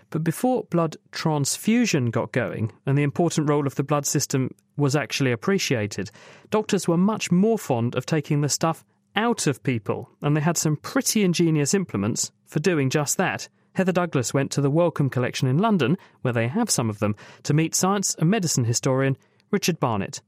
[0.10, 4.96] But before blood transfusion got going and the important role of the blood system was
[4.96, 6.12] actually appreciated,
[6.50, 10.58] doctors were much more fond of taking the stuff out of people, and they had
[10.58, 13.48] some pretty ingenious implements for doing just that.
[13.74, 17.16] Heather Douglas went to the Wellcome Collection in London, where they have some of them,
[17.44, 19.18] to meet science and medicine historian
[19.52, 20.22] Richard Barnett.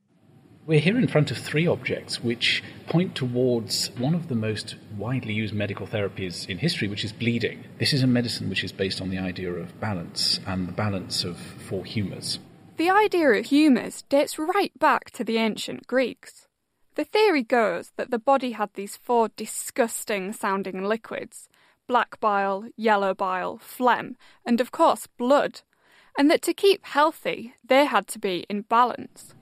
[0.67, 5.31] We're here in front of three objects which point towards one of the most widely
[5.31, 7.65] used medical therapies in history, which is bleeding.
[7.77, 11.23] This is a medicine which is based on the idea of balance and the balance
[11.23, 12.39] of four humours.
[12.77, 16.44] The idea of humours dates right back to the ancient Greeks.
[16.95, 21.49] The theory goes that the body had these four disgusting sounding liquids
[21.87, 25.61] black bile, yellow bile, phlegm, and of course blood,
[26.17, 29.35] and that to keep healthy, they had to be in balance.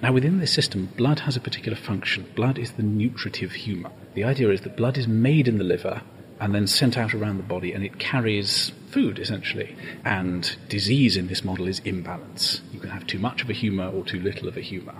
[0.00, 2.30] Now, within this system, blood has a particular function.
[2.34, 3.90] Blood is the nutritive humour.
[4.14, 6.00] The idea is that blood is made in the liver
[6.40, 9.76] and then sent out around the body, and it carries food essentially.
[10.04, 12.62] And disease in this model is imbalance.
[12.72, 14.94] You can have too much of a humour or too little of a humour.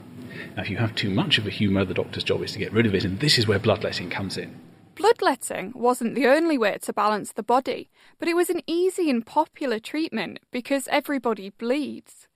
[0.57, 2.73] Now, if you have too much of a humour, the doctor's job is to get
[2.73, 4.59] rid of it, and this is where bloodletting comes in.
[4.97, 9.25] Bloodletting wasn't the only way to balance the body, but it was an easy and
[9.25, 12.29] popular treatment because everybody bleeds.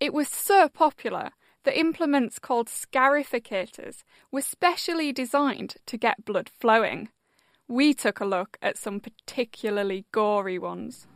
[0.00, 1.30] It was so popular
[1.64, 7.08] that implements called scarificators were specially designed to get blood flowing.
[7.66, 11.07] We took a look at some particularly gory ones.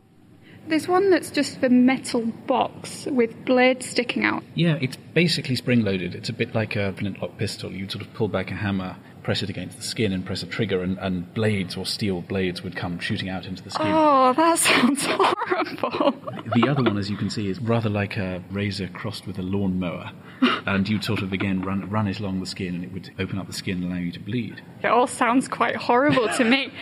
[0.67, 4.43] There's one that's just the metal box with blades sticking out.
[4.55, 6.15] Yeah, it's basically spring loaded.
[6.15, 7.71] It's a bit like a flintlock pistol.
[7.71, 10.47] You'd sort of pull back a hammer, press it against the skin, and press a
[10.47, 13.87] trigger, and, and blades or steel blades would come shooting out into the skin.
[13.89, 16.11] Oh, that sounds horrible.
[16.55, 19.43] The other one, as you can see, is rather like a razor crossed with a
[19.43, 20.11] lawnmower.
[20.65, 23.37] and you'd sort of, again, run, run it along the skin, and it would open
[23.37, 24.61] up the skin and allow you to bleed.
[24.81, 26.71] It all sounds quite horrible to me.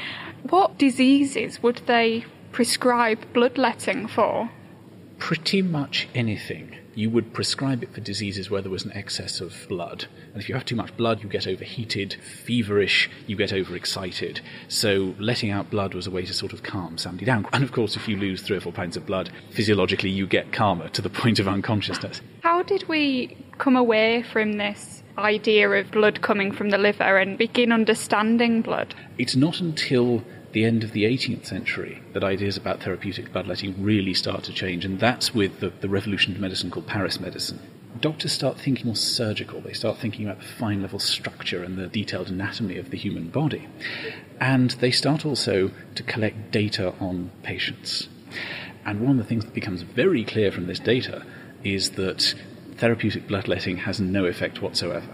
[0.49, 4.49] What diseases would they prescribe bloodletting for?
[5.19, 6.77] Pretty much anything.
[6.93, 10.07] You would prescribe it for diseases where there was an excess of blood.
[10.33, 14.41] And if you have too much blood, you get overheated, feverish, you get overexcited.
[14.67, 17.47] So letting out blood was a way to sort of calm somebody down.
[17.53, 20.51] And of course, if you lose three or four pounds of blood, physiologically you get
[20.51, 22.21] calmer to the point of unconsciousness.
[22.41, 27.37] How did we come away from this idea of blood coming from the liver and
[27.37, 28.95] begin understanding blood?
[29.17, 34.13] It's not until the end of the 18th century that ideas about therapeutic bloodletting really
[34.13, 37.59] start to change, and that's with the, the revolution of medicine called Paris medicine.
[37.99, 39.61] Doctors start thinking more surgical.
[39.61, 43.29] They start thinking about the fine level structure and the detailed anatomy of the human
[43.29, 43.67] body.
[44.39, 48.07] And they start also to collect data on patients.
[48.85, 51.25] And one of the things that becomes very clear from this data
[51.63, 52.33] is that
[52.77, 55.07] therapeutic bloodletting has no effect whatsoever.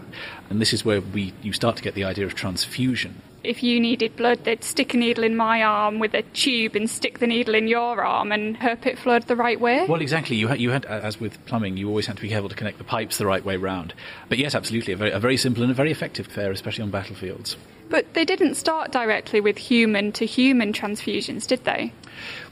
[0.48, 3.80] And this is where we, you start to get the idea of transfusion if you
[3.80, 7.26] needed blood, they'd stick a needle in my arm with a tube and stick the
[7.26, 9.86] needle in your arm and hope it flowed the right way.
[9.86, 10.36] Well, exactly.
[10.36, 12.78] You had, you had, as with plumbing, you always had to be careful to connect
[12.78, 13.94] the pipes the right way round.
[14.28, 16.90] But yes, absolutely, a very, a very simple and a very effective affair, especially on
[16.90, 17.56] battlefields.
[17.88, 21.94] But they didn't start directly with human to human transfusions, did they?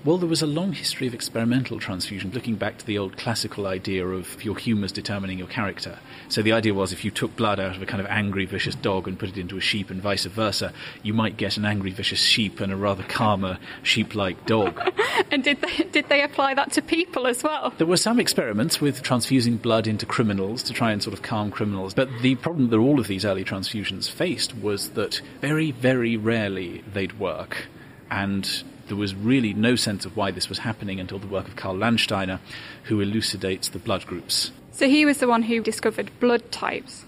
[0.06, 3.66] Well, there was a long history of experimental transfusion, looking back to the old classical
[3.66, 5.98] idea of your humours determining your character.
[6.28, 8.76] So the idea was if you took blood out of a kind of angry, vicious
[8.76, 11.90] dog and put it into a sheep and vice versa, you might get an angry,
[11.90, 14.80] vicious sheep and a rather calmer, sheep-like dog.
[15.32, 17.74] and did they, did they apply that to people as well?
[17.76, 21.50] There were some experiments with transfusing blood into criminals to try and sort of calm
[21.50, 21.94] criminals.
[21.94, 26.84] But the problem that all of these early transfusions faced was that very, very rarely
[26.92, 27.66] they'd work.
[28.08, 31.56] And there was really no sense of why this was happening until the work of
[31.56, 32.40] Karl Landsteiner,
[32.84, 34.52] who elucidates the blood groups.
[34.72, 37.04] So he was the one who discovered blood types.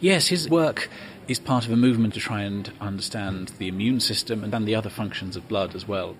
[0.00, 0.88] Yes, his work
[1.28, 4.74] is part of a movement to try and understand the immune system and then the
[4.74, 6.16] other functions of blood as well.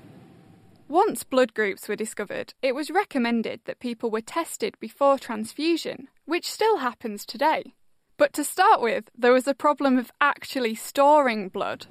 [0.88, 6.50] Once blood groups were discovered, it was recommended that people were tested before transfusion, which
[6.50, 7.74] still happens today.
[8.16, 11.86] But to start with, there was a problem of actually storing blood.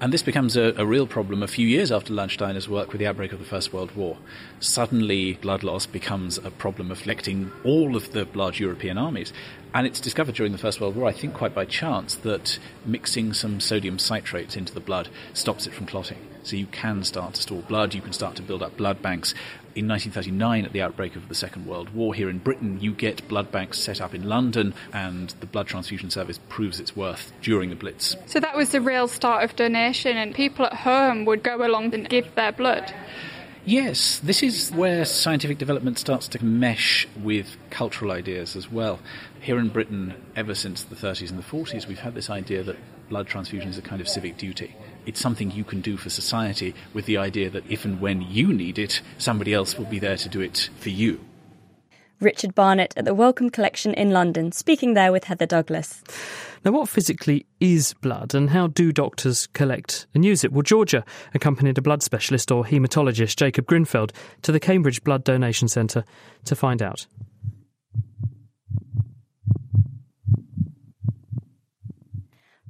[0.00, 3.06] And this becomes a, a, real problem a few years after Landsteiner's work with the
[3.08, 4.16] outbreak of the First World War.
[4.60, 9.32] Suddenly, blood loss becomes a problem afflicting all of the large European armies.
[9.74, 13.32] And it's discovered during the First World War, I think quite by chance, that mixing
[13.32, 16.18] some sodium citrates into the blood stops it from clotting.
[16.44, 19.34] So you can start to store blood, you can start to build up blood banks.
[19.78, 23.28] In 1939, at the outbreak of the Second World War here in Britain, you get
[23.28, 27.70] blood banks set up in London, and the blood transfusion service proves its worth during
[27.70, 28.16] the Blitz.
[28.26, 31.94] So that was the real start of donation, and people at home would go along
[31.94, 32.92] and give their blood.
[33.64, 38.98] Yes, this is where scientific development starts to mesh with cultural ideas as well.
[39.40, 42.78] Here in Britain, ever since the 30s and the 40s, we've had this idea that
[43.08, 44.74] blood transfusion is a kind of civic duty.
[45.08, 48.52] It's something you can do for society with the idea that if and when you
[48.52, 51.18] need it, somebody else will be there to do it for you.
[52.20, 56.04] Richard Barnett at the Wellcome Collection in London, speaking there with Heather Douglas.
[56.62, 60.52] Now, what physically is blood and how do doctors collect and use it?
[60.52, 64.10] Well, Georgia accompanied a blood specialist or haematologist, Jacob Grinfeld,
[64.42, 66.04] to the Cambridge Blood Donation Centre
[66.44, 67.06] to find out.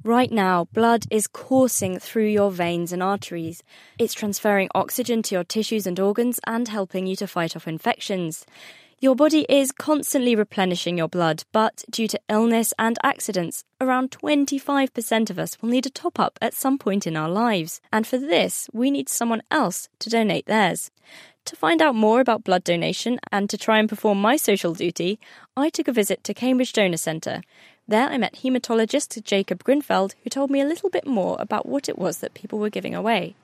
[0.05, 3.63] Right now, blood is coursing through your veins and arteries.
[3.99, 8.47] It's transferring oxygen to your tissues and organs and helping you to fight off infections.
[9.01, 15.31] Your body is constantly replenishing your blood, but due to illness and accidents, around 25%
[15.31, 17.81] of us will need a top up at some point in our lives.
[17.93, 20.91] And for this, we need someone else to donate theirs.
[21.45, 25.19] To find out more about blood donation and to try and perform my social duty,
[25.57, 27.43] I took a visit to Cambridge Donor Centre.
[27.89, 31.89] There I met haematologist Jacob Grinfeld, who told me a little bit more about what
[31.89, 33.35] it was that people were giving away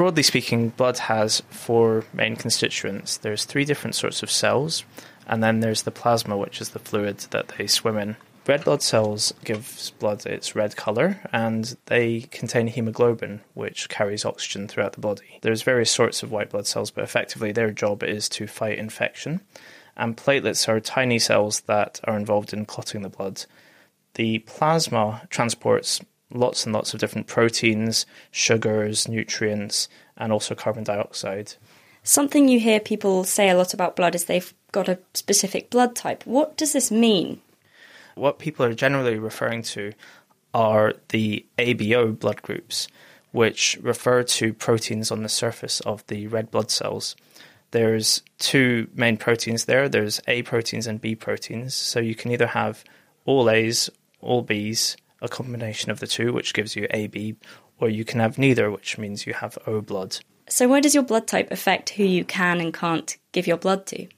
[0.00, 3.18] broadly speaking, blood has four main constituents.
[3.18, 4.84] There's three different sorts of cells,
[5.26, 8.16] and then there's the plasma, which is the fluid that they swim in.
[8.46, 14.66] Red blood cells gives blood its red colour, and they contain hemoglobin, which carries oxygen
[14.66, 15.38] throughout the body.
[15.42, 19.40] There's various sorts of white blood cells, but effectively their job is to fight infection.
[19.96, 23.44] And platelets are tiny cells that are involved in clotting the blood.
[24.14, 26.00] The plasma transports
[26.32, 31.54] lots and lots of different proteins, sugars, nutrients, and also carbon dioxide.
[32.02, 35.94] Something you hear people say a lot about blood is they've got a specific blood
[35.94, 36.24] type.
[36.24, 37.40] What does this mean?
[38.14, 39.92] What people are generally referring to
[40.54, 42.88] are the ABO blood groups,
[43.32, 47.16] which refer to proteins on the surface of the red blood cells.
[47.70, 49.88] There's two main proteins there.
[49.88, 51.74] There's A proteins and B proteins.
[51.74, 52.82] So you can either have
[53.26, 53.90] all A's,
[54.20, 57.36] all B's, a combination of the two, which gives you AB,
[57.78, 60.18] or you can have neither, which means you have O blood.
[60.48, 63.86] So, where does your blood type affect who you can and can't give your blood
[63.86, 64.08] to?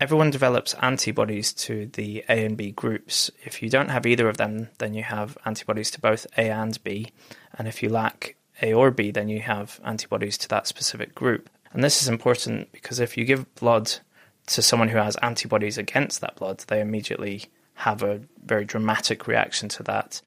[0.00, 3.30] Everyone develops antibodies to the A and B groups.
[3.44, 6.82] If you don't have either of them, then you have antibodies to both A and
[6.82, 7.12] B.
[7.56, 11.48] And if you lack A or B, then you have antibodies to that specific group.
[11.72, 13.92] And this is important because if you give blood
[14.46, 17.44] to someone who has antibodies against that blood, they immediately
[17.82, 20.22] have a very dramatic reaction to that.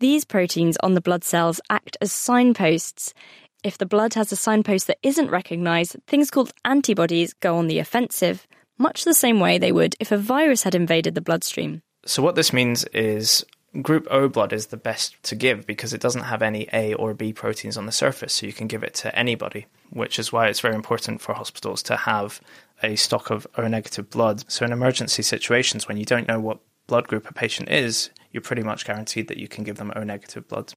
[0.00, 3.14] These proteins on the blood cells act as signposts.
[3.62, 7.78] If the blood has a signpost that isn't recognised, things called antibodies go on the
[7.78, 8.46] offensive,
[8.78, 11.82] much the same way they would if a virus had invaded the bloodstream.
[12.04, 13.44] So, what this means is
[13.82, 17.14] group O blood is the best to give because it doesn't have any A or
[17.14, 20.48] B proteins on the surface, so you can give it to anybody, which is why
[20.48, 22.40] it's very important for hospitals to have
[22.82, 24.50] a stock of O negative blood.
[24.50, 28.40] So, in emergency situations when you don't know what blood group a patient is, you're
[28.42, 30.72] pretty much guaranteed that you can give them O negative blood.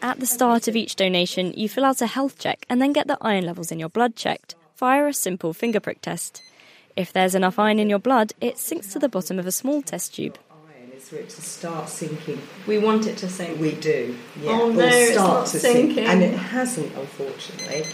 [0.00, 3.08] At the start of each donation, you fill out a health check and then get
[3.08, 6.40] the iron levels in your blood checked via a simple finger prick test.
[6.94, 9.82] If there's enough iron in your blood, it sinks to the bottom of a small
[9.82, 10.38] test tube.
[10.50, 12.40] Iron is for it to start sinking.
[12.68, 13.58] We want it to sink.
[13.58, 14.16] We do.
[14.40, 14.50] Yeah.
[14.52, 15.96] Oh no, it's not sinking.
[15.96, 16.08] Sink.
[16.08, 17.86] And it hasn't, unfortunately.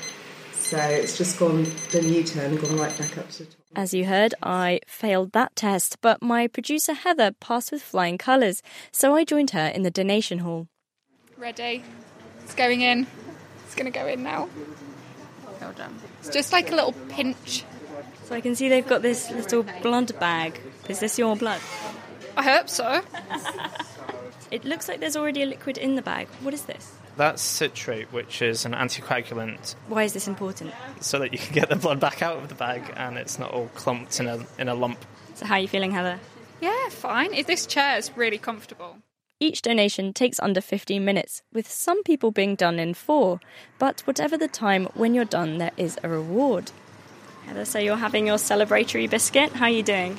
[0.52, 3.61] So it's just gone the U turn and gone right back up to the top.
[3.74, 8.62] As you heard, I failed that test, but my producer Heather passed with flying colours,
[8.90, 10.68] so I joined her in the donation hall.
[11.38, 11.82] Ready?
[12.44, 13.06] It's going in.
[13.64, 14.50] It's going to go in now.
[15.60, 15.98] Well done.
[16.20, 17.64] It's just like a little pinch.
[18.24, 20.60] So I can see they've got this little blood bag.
[20.88, 21.60] Is this your blood?
[22.36, 23.00] I hope so.
[24.50, 26.28] It looks like there's already a liquid in the bag.
[26.42, 26.92] What is this?
[27.16, 30.72] That's citrate, which is an anticoagulant, Why is this important?
[31.00, 33.50] so that you can get the blood back out of the bag and it's not
[33.52, 35.04] all clumped in a in a lump.
[35.34, 36.18] So, how are you feeling, Heather?
[36.60, 37.34] Yeah, fine.
[37.34, 38.98] If This chair is really comfortable.
[39.40, 43.40] Each donation takes under 15 minutes, with some people being done in four.
[43.80, 46.70] But whatever the time, when you're done, there is a reward.
[47.46, 49.50] Heather, so you're having your celebratory biscuit.
[49.52, 50.16] How are you doing?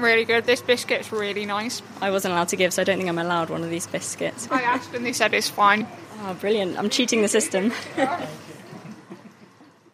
[0.00, 0.44] Really good.
[0.44, 1.82] This biscuit's really nice.
[2.00, 4.48] I wasn't allowed to give, so I don't think I'm allowed one of these biscuits.
[4.50, 5.86] I asked and they said it's fine.
[6.22, 6.78] Oh, brilliant.
[6.78, 7.72] I'm cheating the system.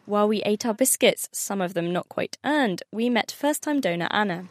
[0.07, 3.81] While we ate our biscuits, some of them not quite earned, we met first time
[3.81, 4.45] donor Anna.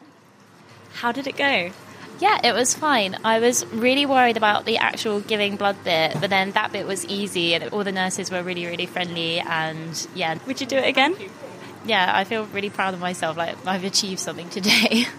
[0.95, 1.71] How did it go?
[2.19, 3.17] Yeah, it was fine.
[3.23, 7.05] I was really worried about the actual giving blood bit, but then that bit was
[7.05, 10.37] easy and all the nurses were really, really friendly and yeah.
[10.47, 11.15] Would you do it again?
[11.85, 13.37] Yeah, I feel really proud of myself.
[13.37, 15.05] Like I've achieved something today.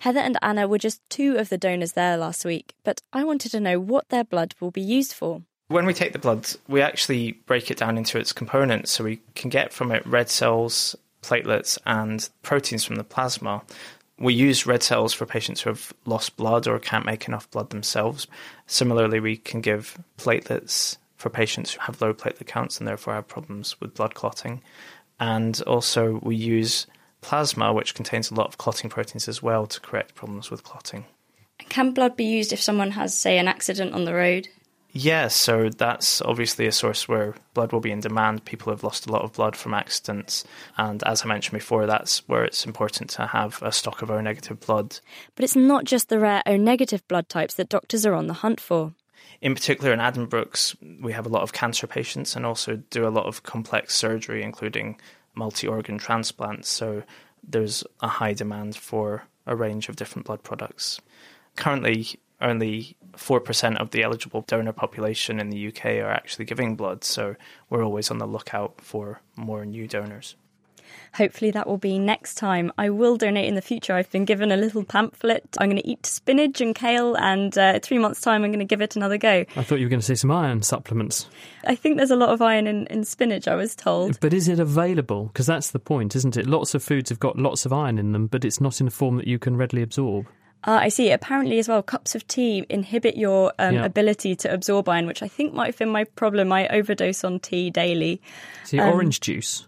[0.00, 3.52] Heather and Anna were just two of the donors there last week, but I wanted
[3.52, 5.42] to know what their blood will be used for.
[5.68, 9.20] When we take the blood, we actually break it down into its components, so we
[9.34, 13.62] can get from it red cells, platelets, and proteins from the plasma.
[14.18, 17.68] We use red cells for patients who have lost blood or can't make enough blood
[17.68, 18.26] themselves.
[18.66, 23.28] Similarly, we can give platelets for patients who have low platelet counts and therefore have
[23.28, 24.62] problems with blood clotting.
[25.20, 26.86] And also, we use
[27.20, 31.04] plasma, which contains a lot of clotting proteins as well, to correct problems with clotting.
[31.68, 34.48] Can blood be used if someone has, say, an accident on the road?
[34.92, 38.44] Yeah, so that's obviously a source where blood will be in demand.
[38.44, 40.44] People have lost a lot of blood from accidents.
[40.78, 44.20] And as I mentioned before, that's where it's important to have a stock of O
[44.20, 44.98] negative blood.
[45.36, 48.34] But it's not just the rare O negative blood types that doctors are on the
[48.34, 48.92] hunt for.
[49.40, 53.10] In particular, in Addenbrooke's, we have a lot of cancer patients and also do a
[53.10, 54.98] lot of complex surgery, including
[55.34, 56.68] multi organ transplants.
[56.68, 57.02] So
[57.46, 61.00] there's a high demand for a range of different blood products.
[61.56, 67.04] Currently, only 4% of the eligible donor population in the UK are actually giving blood,
[67.04, 67.36] so
[67.68, 70.36] we're always on the lookout for more new donors.
[71.14, 72.72] Hopefully, that will be next time.
[72.78, 73.94] I will donate in the future.
[73.94, 75.44] I've been given a little pamphlet.
[75.58, 78.64] I'm going to eat spinach and kale, and uh, three months' time, I'm going to
[78.64, 79.44] give it another go.
[79.56, 81.26] I thought you were going to say some iron supplements.
[81.66, 84.20] I think there's a lot of iron in, in spinach, I was told.
[84.20, 85.24] But is it available?
[85.26, 86.46] Because that's the point, isn't it?
[86.46, 88.90] Lots of foods have got lots of iron in them, but it's not in a
[88.90, 90.26] form that you can readily absorb.
[90.62, 91.10] Uh, I see.
[91.10, 93.84] Apparently, as well, cups of tea inhibit your um, Yeah.
[93.86, 96.52] ability to absorb iron, which I think might have been my problem.
[96.52, 98.20] I overdose on tea daily.
[98.64, 99.66] See, Um, orange juice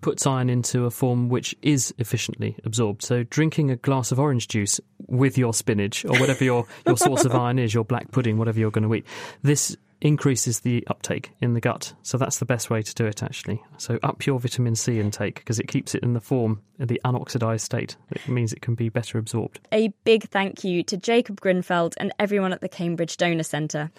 [0.00, 3.02] puts iron into a form which is efficiently absorbed.
[3.02, 7.24] So, drinking a glass of orange juice with your spinach or whatever your, your source
[7.24, 9.06] of iron is, your black pudding, whatever you're going to eat,
[9.42, 11.94] this increases the uptake in the gut.
[12.02, 13.62] So, that's the best way to do it, actually.
[13.78, 17.64] So, up your vitamin C intake because it keeps it in the form, the unoxidized
[17.64, 17.96] state.
[18.10, 19.60] It means it can be better absorbed.
[19.72, 23.90] A big thank you to Jacob Grinfeld and everyone at the Cambridge Donor Centre.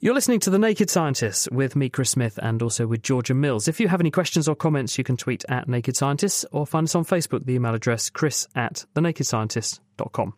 [0.00, 3.68] You're listening to The Naked Scientists with me, Chris Smith, and also with Georgia Mills.
[3.68, 6.84] If you have any questions or comments, you can tweet at Naked Scientists or find
[6.84, 10.34] us on Facebook, the email address chris at thenakedscientist.com.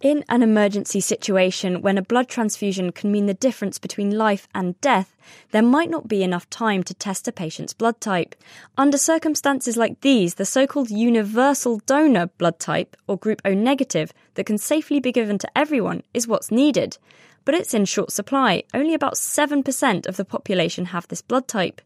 [0.00, 4.80] In an emergency situation when a blood transfusion can mean the difference between life and
[4.80, 5.16] death,
[5.50, 8.36] there might not be enough time to test a patient's blood type.
[8.76, 14.12] Under circumstances like these, the so called universal donor blood type, or group O negative,
[14.34, 16.96] that can safely be given to everyone is what's needed.
[17.44, 18.62] But it's in short supply.
[18.72, 21.80] Only about 7% of the population have this blood type.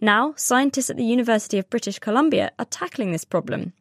[0.00, 3.72] Now, scientists at the University of British Columbia are tackling this problem.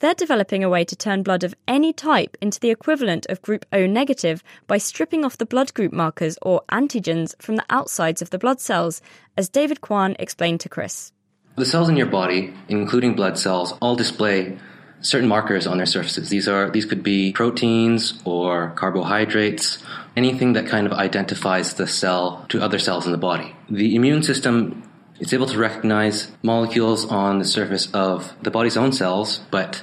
[0.00, 3.66] They're developing a way to turn blood of any type into the equivalent of group
[3.70, 8.30] O negative by stripping off the blood group markers or antigens from the outsides of
[8.30, 9.02] the blood cells,
[9.36, 11.12] as David Kwan explained to Chris.
[11.56, 14.56] The cells in your body, including blood cells, all display
[15.02, 16.30] certain markers on their surfaces.
[16.30, 19.84] These are these could be proteins or carbohydrates,
[20.16, 23.54] anything that kind of identifies the cell to other cells in the body.
[23.68, 24.89] The immune system
[25.20, 29.82] is able to recognize molecules on the surface of the body's own cells, but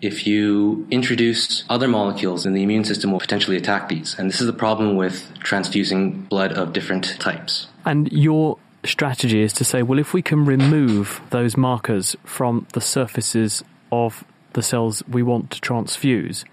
[0.00, 4.14] if you introduce other molecules, then the immune system will potentially attack these.
[4.18, 7.68] And this is the problem with transfusing blood of different types.
[7.86, 12.80] And your strategy is to say, well, if we can remove those markers from the
[12.82, 16.44] surfaces of the cells we want to transfuse,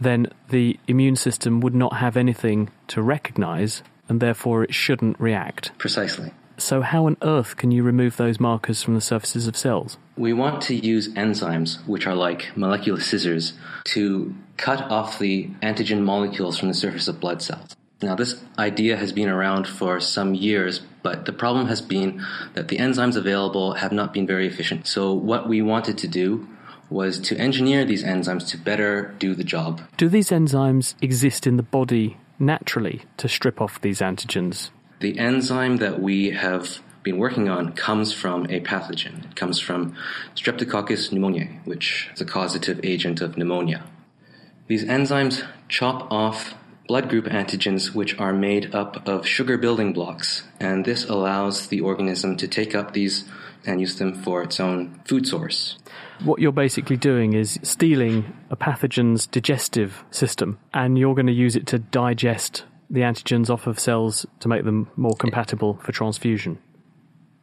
[0.00, 5.72] then the immune system would not have anything to recognize and therefore it shouldn't react.
[5.78, 6.30] Precisely.
[6.56, 9.98] So, how on earth can you remove those markers from the surfaces of cells?
[10.16, 13.54] We want to use enzymes, which are like molecular scissors,
[13.86, 17.76] to cut off the antigen molecules from the surface of blood cells.
[18.02, 22.24] Now, this idea has been around for some years, but the problem has been
[22.54, 24.86] that the enzymes available have not been very efficient.
[24.86, 26.46] So, what we wanted to do
[26.90, 29.80] was to engineer these enzymes to better do the job.
[29.96, 34.70] Do these enzymes exist in the body naturally to strip off these antigens?
[35.00, 39.24] The enzyme that we have been working on comes from a pathogen.
[39.24, 39.94] It comes from
[40.34, 43.84] Streptococcus pneumoniae, which is a causative agent of pneumonia.
[44.66, 46.54] These enzymes chop off
[46.88, 51.80] blood group antigens which are made up of sugar building blocks, and this allows the
[51.80, 53.24] organism to take up these
[53.66, 55.78] and use them for its own food source.
[56.22, 61.56] What you're basically doing is stealing a pathogen's digestive system, and you're going to use
[61.56, 66.58] it to digest the antigens off of cells to make them more compatible for transfusion.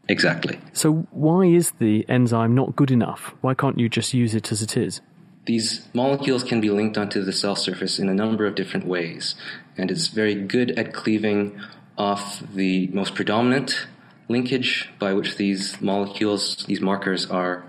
[0.08, 0.60] Exactly.
[0.74, 3.34] So, why is the enzyme not good enough?
[3.42, 5.02] Why can't you just use it as it is?
[5.46, 9.36] These molecules can be linked onto the cell surface in a number of different ways,
[9.78, 11.60] and it's very good at cleaving
[11.98, 13.88] off the most predominant
[14.28, 17.64] linkage by which these molecules, these markers, are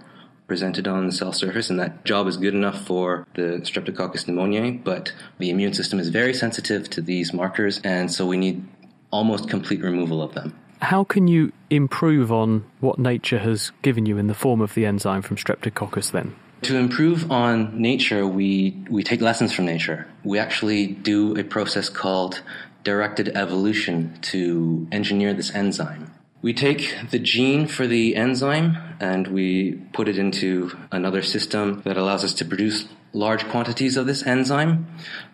[0.53, 4.84] presented on the cell surface, and that job is good enough for the Streptococcus pneumoniae,
[4.84, 8.62] but the immune system is very sensitive to these markers, and so we need
[9.11, 10.55] almost complete removal of them.
[10.82, 14.84] How can you improve on what nature has given you in the form of the
[14.84, 16.34] enzyme from Streptococcus then?
[16.68, 20.07] To improve on nature, we, we take lessons from nature.
[20.22, 22.42] We actually do a process called
[22.84, 26.12] directed evolution to engineer this enzyme.
[26.43, 31.97] We take the gene for the enzyme and we put it into another system that
[31.97, 34.86] allows us to produce large quantities of this enzyme.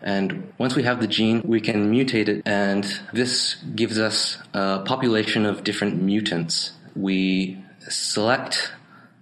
[0.03, 4.81] And once we have the gene, we can mutate it, and this gives us a
[4.85, 6.73] population of different mutants.
[6.95, 8.73] We select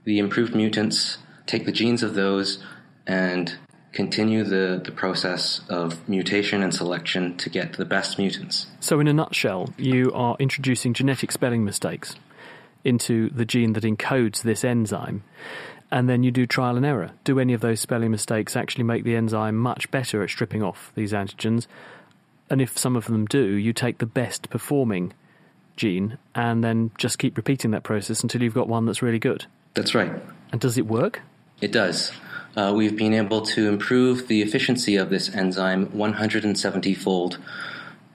[0.04, 2.58] the improved mutants, take the genes of those,
[3.06, 3.56] and
[3.96, 8.66] continue the, the process of mutation and selection to get the best mutants.
[8.80, 12.14] So, in a nutshell, you are introducing genetic spelling mistakes
[12.84, 15.24] into the gene that encodes this enzyme
[15.90, 17.12] and then you do trial and error.
[17.24, 20.92] Do any of those spelling mistakes actually make the enzyme much better at stripping off
[20.94, 21.66] these antigens?
[22.50, 25.12] And if some of them do, you take the best performing
[25.76, 29.46] gene and then just keep repeating that process until you've got one that's really good.
[29.74, 30.12] That's right.
[30.52, 31.22] And does it work?
[31.60, 32.12] It does.
[32.56, 37.38] Uh, we've been able to improve the efficiency of this enzyme 170 fold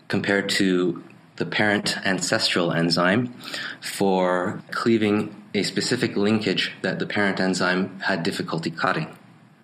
[0.07, 1.03] compared to
[1.35, 3.33] the parent ancestral enzyme
[3.81, 9.07] for cleaving a specific linkage that the parent enzyme had difficulty cutting.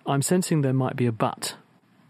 [0.06, 1.56] I'm sensing there might be a but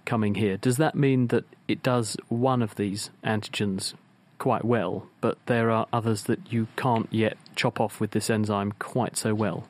[0.05, 0.57] coming here.
[0.57, 3.95] Does that mean that it does one of these antigens
[4.39, 8.73] quite well, but there are others that you can't yet chop off with this enzyme
[8.79, 9.67] quite so well?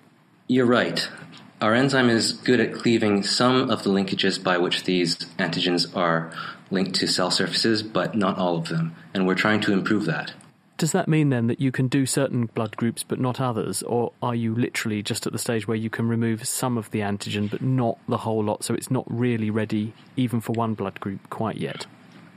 [0.47, 1.09] You're right.
[1.61, 6.31] Our enzyme is good at cleaving some of the linkages by which these antigens are
[6.71, 10.33] linked to cell surfaces, but not all of them, and we're trying to improve that.
[10.77, 14.13] Does that mean then that you can do certain blood groups but not others, or
[14.23, 17.51] are you literally just at the stage where you can remove some of the antigen
[17.51, 21.29] but not the whole lot, so it's not really ready even for one blood group
[21.29, 21.87] quite yet?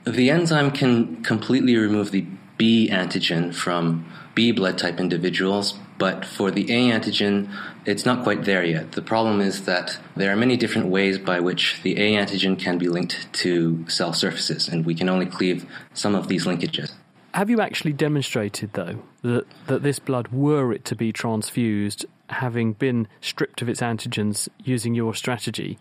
[0.06, 2.26] The enzyme can completely remove the
[2.58, 7.48] B antigen from B blood type individuals, but for the A antigen,
[7.86, 8.94] it's not quite there yet.
[8.94, 12.80] The problem is that there are many different ways by which the A antigen can
[12.80, 16.94] be linked to cell surfaces, and we can only cleave some of these linkages.
[17.36, 22.74] Have you actually demonstrated, though, that, that this blood, were it to be transfused, having
[22.74, 25.78] been stripped of its antigens using your strategy,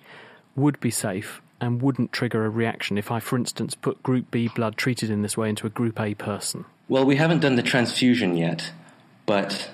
[0.55, 4.51] would be safe and wouldn't trigger a reaction if I, for instance, put Group B
[4.55, 6.67] blood treated in this way into a Group A person?
[6.91, 8.71] Well, we haven't done the transfusion yet,
[9.25, 9.71] but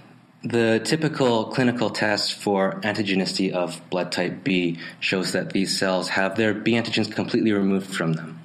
[0.49, 6.37] the typical clinical test for antigenicity of blood type B shows that these cells have
[6.37, 8.39] their B antigens completely removed from them.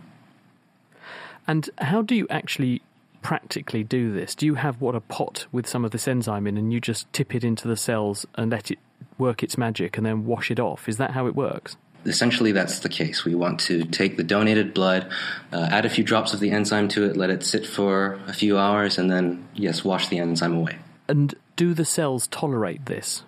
[1.48, 2.82] And how do you actually
[3.22, 4.34] practically do this?
[4.34, 7.12] Do you have what a pot with some of this enzyme in, and you just
[7.14, 8.80] tip it into the cells and let it
[9.18, 10.90] work its magic, and then wash it off?
[10.90, 11.78] Is that how it works?
[12.04, 13.26] Essentially, that's the case.
[13.26, 15.12] We want to take the donated blood,
[15.54, 18.34] uh, add a few drops of the enzyme to it, let it sit for a
[18.34, 20.80] few hours, and then, yes, wash the enzyme away.
[21.08, 23.22] And do the cells tolerate this?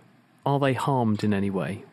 [0.44, 1.84] Are they harmed in any way?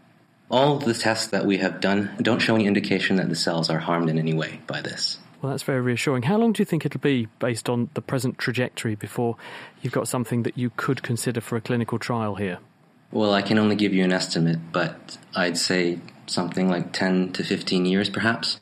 [0.51, 3.79] All the tests that we have done don't show any indication that the cells are
[3.79, 5.19] harmed in any way by this.
[5.43, 6.23] Well, that's very reassuring.
[6.23, 9.37] How long do you think it'll be based on the present trajectory before
[9.83, 12.57] you've got something that you could consider for a clinical trial here?
[13.13, 17.45] Well, I can only give you an estimate, but I'd say something like 10 to
[17.45, 18.61] 15 years, perhaps.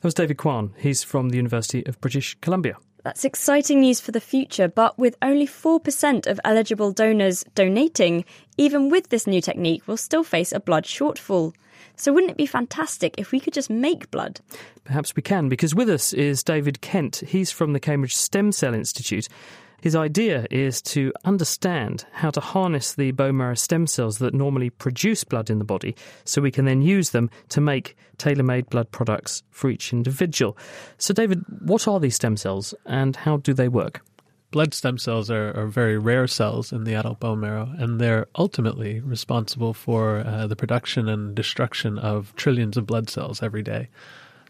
[0.00, 0.74] That was David Kwan.
[0.76, 2.76] He's from the University of British Columbia.
[3.08, 8.26] That's exciting news for the future, but with only 4% of eligible donors donating,
[8.58, 11.54] even with this new technique, we'll still face a blood shortfall.
[11.96, 14.42] So, wouldn't it be fantastic if we could just make blood?
[14.84, 17.22] Perhaps we can, because with us is David Kent.
[17.26, 19.26] He's from the Cambridge Stem Cell Institute,
[19.80, 24.70] His idea is to understand how to harness the bone marrow stem cells that normally
[24.70, 28.68] produce blood in the body so we can then use them to make tailor made
[28.70, 30.56] blood products for each individual.
[30.98, 34.02] So, David, what are these stem cells and how do they work?
[34.50, 38.26] Blood stem cells are, are very rare cells in the adult bone marrow, and they're
[38.36, 43.88] ultimately responsible for uh, the production and destruction of trillions of blood cells every day.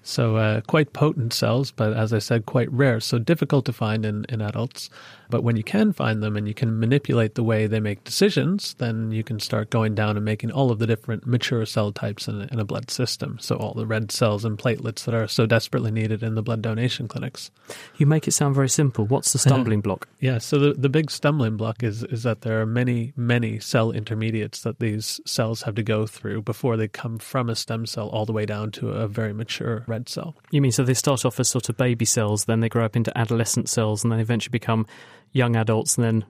[0.04, 3.00] So, uh, quite potent cells, but as I said, quite rare.
[3.00, 4.88] So, difficult to find in, in adults.
[5.30, 8.74] But when you can find them and you can manipulate the way they make decisions,
[8.74, 12.28] then you can start going down and making all of the different mature cell types
[12.28, 13.38] in a, in a blood system.
[13.40, 16.62] So, all the red cells and platelets that are so desperately needed in the blood
[16.62, 17.50] donation clinics.
[17.96, 19.06] You make it sound very simple.
[19.06, 20.08] What's the stumbling block?
[20.20, 23.92] Yeah, so the, the big stumbling block is, is that there are many, many cell
[23.92, 28.08] intermediates that these cells have to go through before they come from a stem cell
[28.08, 30.34] all the way down to a very mature red cell.
[30.50, 32.96] You mean so they start off as sort of baby cells, then they grow up
[32.96, 34.86] into adolescent cells, and then eventually become
[35.32, 36.24] young adults and then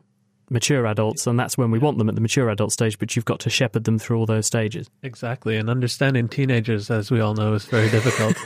[0.50, 3.24] mature adults, and that's when we want them at the mature adult stage, but you've
[3.24, 4.88] got to shepherd them through all those stages.
[5.02, 8.36] Exactly, and understanding teenagers, as we all know, is very difficult.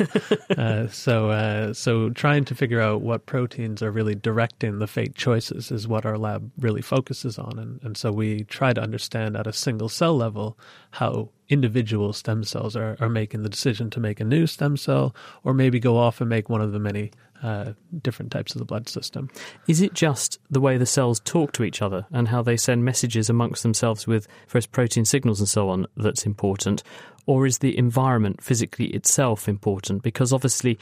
[0.59, 5.15] uh, so, uh, so trying to figure out what proteins are really directing the fate
[5.15, 9.37] choices is what our lab really focuses on, and, and so we try to understand
[9.37, 10.59] at a single cell level
[10.93, 15.15] how individual stem cells are, are making the decision to make a new stem cell,
[15.45, 17.11] or maybe go off and make one of the many
[17.43, 17.73] uh,
[18.03, 19.29] different types of the blood system.
[19.69, 22.85] Is it just the way the cells talk to each other and how they send
[22.85, 26.83] messages amongst themselves with various protein signals and so on that's important?
[27.27, 30.03] Or is the environment physically itself important?
[30.03, 30.79] Because obviously,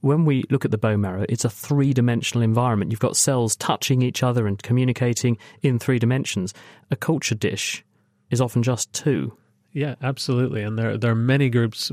[0.00, 2.90] when we look at the bone marrow, it's a three dimensional environment.
[2.90, 6.52] You've got cells touching each other and communicating in three dimensions.
[6.90, 7.84] A culture dish
[8.30, 9.36] is often just two.
[9.72, 10.62] Yeah, absolutely.
[10.62, 11.90] And there there are many groups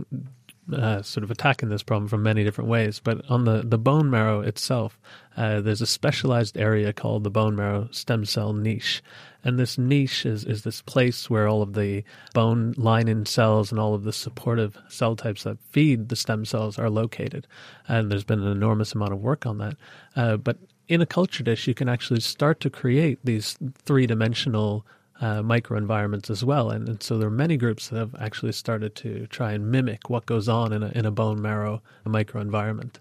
[0.72, 3.00] uh, sort of attacking this problem from many different ways.
[3.00, 5.00] But on the, the bone marrow itself,
[5.36, 9.02] uh, there's a specialized area called the bone marrow stem cell niche.
[9.44, 12.04] And this niche is, is this place where all of the
[12.34, 16.78] bone lining cells and all of the supportive cell types that feed the stem cells
[16.78, 17.48] are located.
[17.88, 19.76] And there's been an enormous amount of work on that.
[20.16, 20.58] Uh, but
[20.88, 24.86] in a culture dish, you can actually start to create these three dimensional
[25.22, 26.72] uh, microenvironments as well.
[26.72, 30.10] And, and, so there are many groups that have actually started to try and mimic
[30.10, 32.96] what goes on in a, in a bone marrow microenvironment.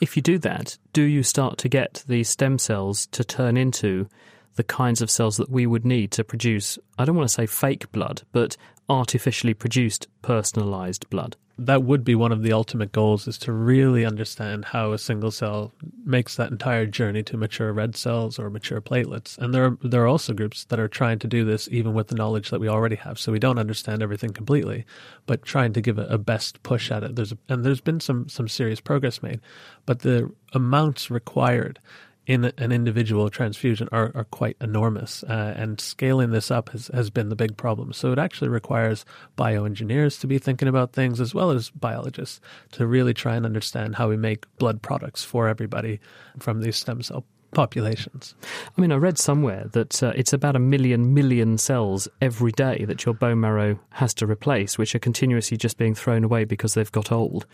[0.00, 4.08] If you do that, do you start to get these stem cells to turn into
[4.54, 7.46] the kinds of cells that we would need to produce, I don't want to say
[7.46, 8.56] fake blood, but
[8.88, 11.36] artificially produced personalized blood?
[11.58, 15.30] that would be one of the ultimate goals is to really understand how a single
[15.30, 15.72] cell
[16.04, 19.38] makes that entire journey to mature red cells or mature platelets.
[19.38, 22.08] And there are, there are also groups that are trying to do this even with
[22.08, 23.18] the knowledge that we already have.
[23.18, 24.84] So we don't understand everything completely,
[25.24, 27.16] but trying to give a, a best push at it.
[27.16, 29.40] There's a, and there's been some some serious progress made,
[29.86, 31.78] but the amounts required
[32.26, 35.22] in an individual transfusion are, are quite enormous.
[35.22, 37.92] Uh, and scaling this up has, has been the big problem.
[37.92, 39.04] So it actually requires
[39.38, 42.40] bioengineers to be thinking about things as well as biologists
[42.72, 46.00] to really try and understand how we make blood products for everybody
[46.38, 47.24] from these stem cell
[47.56, 48.34] populations.
[48.76, 52.84] I mean, I read somewhere that uh, it's about a million million cells every day
[52.84, 56.74] that your bone marrow has to replace, which are continuously just being thrown away because
[56.74, 57.46] they've got old.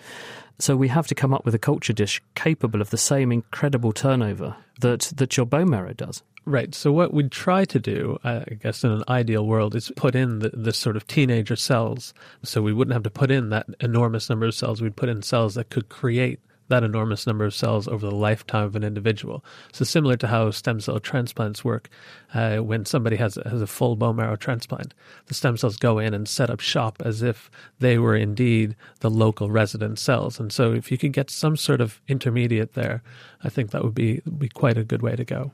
[0.58, 3.92] So we have to come up with a culture dish capable of the same incredible
[3.92, 6.24] turnover that, that your bone marrow does.
[6.44, 6.74] Right.
[6.74, 10.16] So what we'd try to do, uh, I guess, in an ideal world, is put
[10.16, 12.12] in the, the sort of teenager cells.
[12.42, 14.82] So we wouldn't have to put in that enormous number of cells.
[14.82, 18.64] We'd put in cells that could create that enormous number of cells over the lifetime
[18.64, 19.44] of an individual.
[19.72, 21.88] So similar to how stem cell transplants work,
[22.34, 24.94] uh, when somebody has has a full bone marrow transplant,
[25.26, 29.10] the stem cells go in and set up shop as if they were indeed the
[29.10, 30.40] local resident cells.
[30.40, 33.02] And so, if you could get some sort of intermediate there,
[33.42, 35.52] I think that would be be quite a good way to go.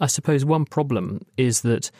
[0.00, 1.90] I suppose one problem is that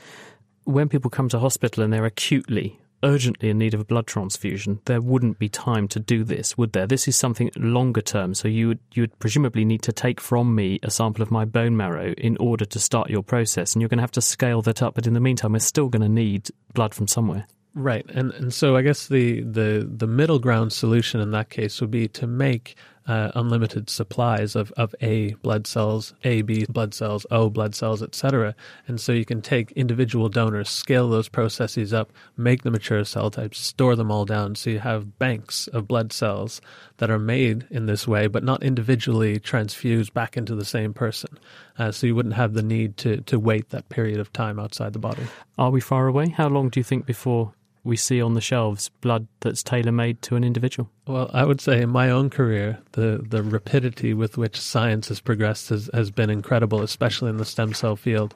[0.64, 4.80] when people come to hospital and they're acutely urgently in need of a blood transfusion,
[4.84, 6.86] there wouldn't be time to do this, would there?
[6.86, 10.54] This is something longer term, so you would you would presumably need to take from
[10.54, 13.88] me a sample of my bone marrow in order to start your process, and you're
[13.88, 14.94] going to have to scale that up.
[14.94, 17.46] But in the meantime, we're still going to need blood from somewhere.
[17.74, 21.80] Right, and and so I guess the the the middle ground solution in that case
[21.80, 22.76] would be to make
[23.10, 28.04] uh, unlimited supplies of, of A blood cells, A B blood cells, O blood cells,
[28.04, 28.54] etc.
[28.86, 33.28] And so you can take individual donors, scale those processes up, make the mature cell
[33.28, 36.60] types, store them all down, so you have banks of blood cells
[36.98, 41.36] that are made in this way, but not individually transfused back into the same person.
[41.80, 44.92] Uh, so you wouldn't have the need to to wait that period of time outside
[44.92, 45.24] the body.
[45.58, 46.28] Are we far away?
[46.28, 47.54] How long do you think before
[47.84, 50.90] we see on the shelves blood that's tailor made to an individual?
[51.06, 55.20] Well, I would say in my own career, the, the rapidity with which science has
[55.20, 58.34] progressed has, has been incredible, especially in the stem cell field.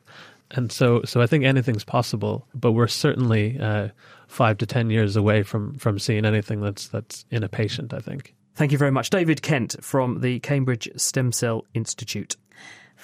[0.51, 3.89] And so, so I think anything's possible, but we're certainly uh,
[4.29, 7.93] five to ten years away from, from seeing anything that's that's in a patient.
[7.93, 8.35] I think.
[8.55, 12.37] Thank you very much, David Kent from the Cambridge Stem Cell Institute.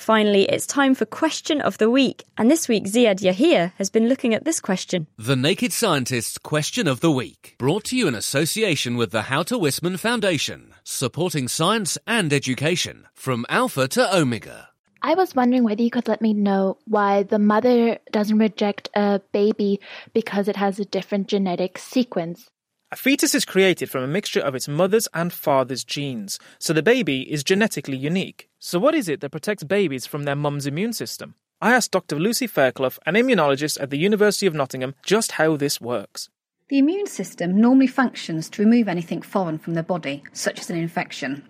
[0.01, 2.25] Finally, it's time for Question of the Week.
[2.39, 5.07] And this week, Ziad Yahia has been looking at this question.
[5.19, 9.43] The Naked Scientist's Question of the Week, brought to you in association with the How
[9.43, 14.71] to Wisman Foundation, supporting science and education from Alpha to Omega.
[15.03, 19.21] I was wondering whether you could let me know why the mother doesn't reject a
[19.33, 19.81] baby
[20.15, 22.49] because it has a different genetic sequence.
[22.91, 26.83] A fetus is created from a mixture of its mother's and father's genes, so the
[26.83, 28.50] baby is genetically unique.
[28.63, 31.35] So, what is it that protects babies from their mum's immune system?
[31.63, 32.17] I asked Dr.
[32.17, 36.29] Lucy Fairclough, an immunologist at the University of Nottingham, just how this works.
[36.69, 40.77] The immune system normally functions to remove anything foreign from the body, such as an
[40.77, 41.43] infection.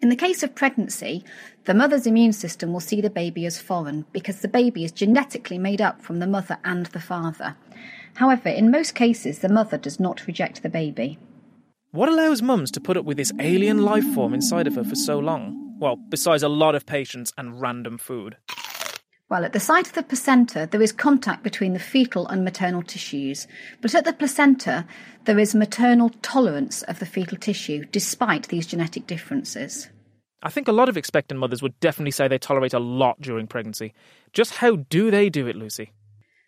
[0.00, 1.22] In the case of pregnancy,
[1.66, 5.58] the mother's immune system will see the baby as foreign because the baby is genetically
[5.58, 7.56] made up from the mother and the father.
[8.14, 11.18] However, in most cases, the mother does not reject the baby.
[11.90, 14.94] What allows mums to put up with this alien life form inside of her for
[14.94, 15.67] so long?
[15.78, 18.36] Well, besides a lot of patience and random food.
[19.30, 22.82] Well, at the site of the placenta, there is contact between the fetal and maternal
[22.82, 23.46] tissues,
[23.82, 24.86] but at the placenta,
[25.26, 29.88] there is maternal tolerance of the fetal tissue despite these genetic differences.
[30.42, 33.46] I think a lot of expectant mothers would definitely say they tolerate a lot during
[33.46, 33.92] pregnancy.
[34.32, 35.92] Just how do they do it, Lucy?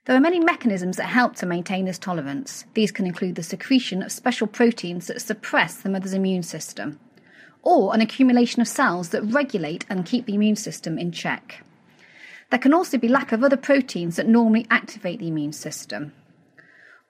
[0.06, 2.64] There are many mechanisms that help to maintain this tolerance.
[2.74, 6.98] These can include the secretion of special proteins that suppress the mother's immune system,
[7.62, 11.62] or an accumulation of cells that regulate and keep the immune system in check.
[12.50, 16.12] There can also be lack of other proteins that normally activate the immune system.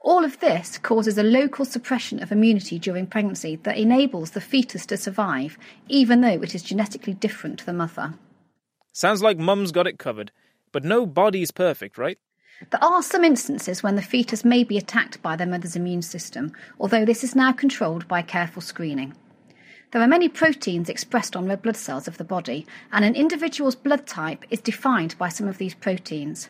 [0.02, 4.86] All of this causes a local suppression of immunity during pregnancy that enables the fetus
[4.86, 8.14] to survive, even though it is genetically different to the mother.
[8.92, 10.32] Sounds like mum's got it covered.
[10.72, 12.18] But no body's perfect, right?
[12.70, 16.52] There are some instances when the fetus may be attacked by their mother's immune system,
[16.78, 19.14] although this is now controlled by careful screening.
[19.92, 23.74] There are many proteins expressed on red blood cells of the body, and an individual's
[23.74, 26.48] blood type is defined by some of these proteins.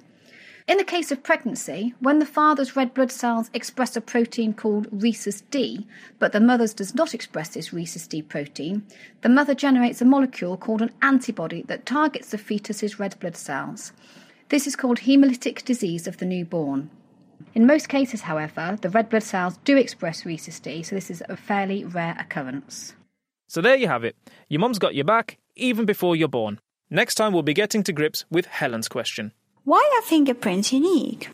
[0.69, 4.89] In the case of pregnancy, when the father's red blood cells express a protein called
[4.93, 5.87] rhesus D,
[6.19, 8.85] but the mother's does not express this rhesus D protein,
[9.23, 13.93] the mother generates a molecule called an antibody that targets the fetus's red blood cells.
[14.51, 16.91] This is called hemolytic disease of the newborn.
[17.55, 21.23] In most cases, however, the red blood cells do express rhesus D, so this is
[21.27, 22.93] a fairly rare occurrence.
[23.51, 24.15] So there you have it.
[24.49, 26.61] Your mum's got your back even before you're born.
[26.89, 29.33] Next time we'll be getting to grips with Helen's question.
[29.65, 31.31] Why are fingerprints unique?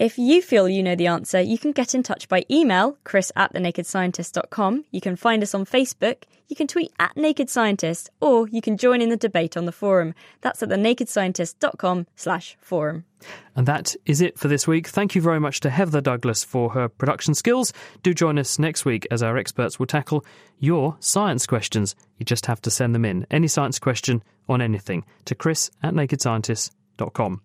[0.00, 3.30] If you feel you know the answer, you can get in touch by email, chris
[3.36, 4.86] at thenakedscientist.com.
[4.90, 8.78] You can find us on Facebook, you can tweet at Naked Scientist, or you can
[8.78, 10.14] join in the debate on the forum.
[10.40, 13.04] That's at thenakedscientist.com slash forum.
[13.54, 14.88] And that is it for this week.
[14.88, 17.74] Thank you very much to Heather Douglas for her production skills.
[18.02, 20.24] Do join us next week as our experts will tackle
[20.58, 21.94] your science questions.
[22.16, 23.26] You just have to send them in.
[23.30, 27.42] Any science question on anything to chris at nakedscientist.com.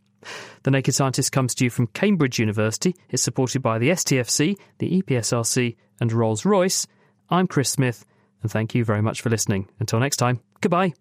[0.63, 2.95] The Naked Scientist comes to you from Cambridge University.
[3.09, 6.87] It's supported by the STFC, the EPSRC, and Rolls Royce.
[7.29, 8.05] I'm Chris Smith,
[8.41, 9.67] and thank you very much for listening.
[9.79, 10.93] Until next time, goodbye.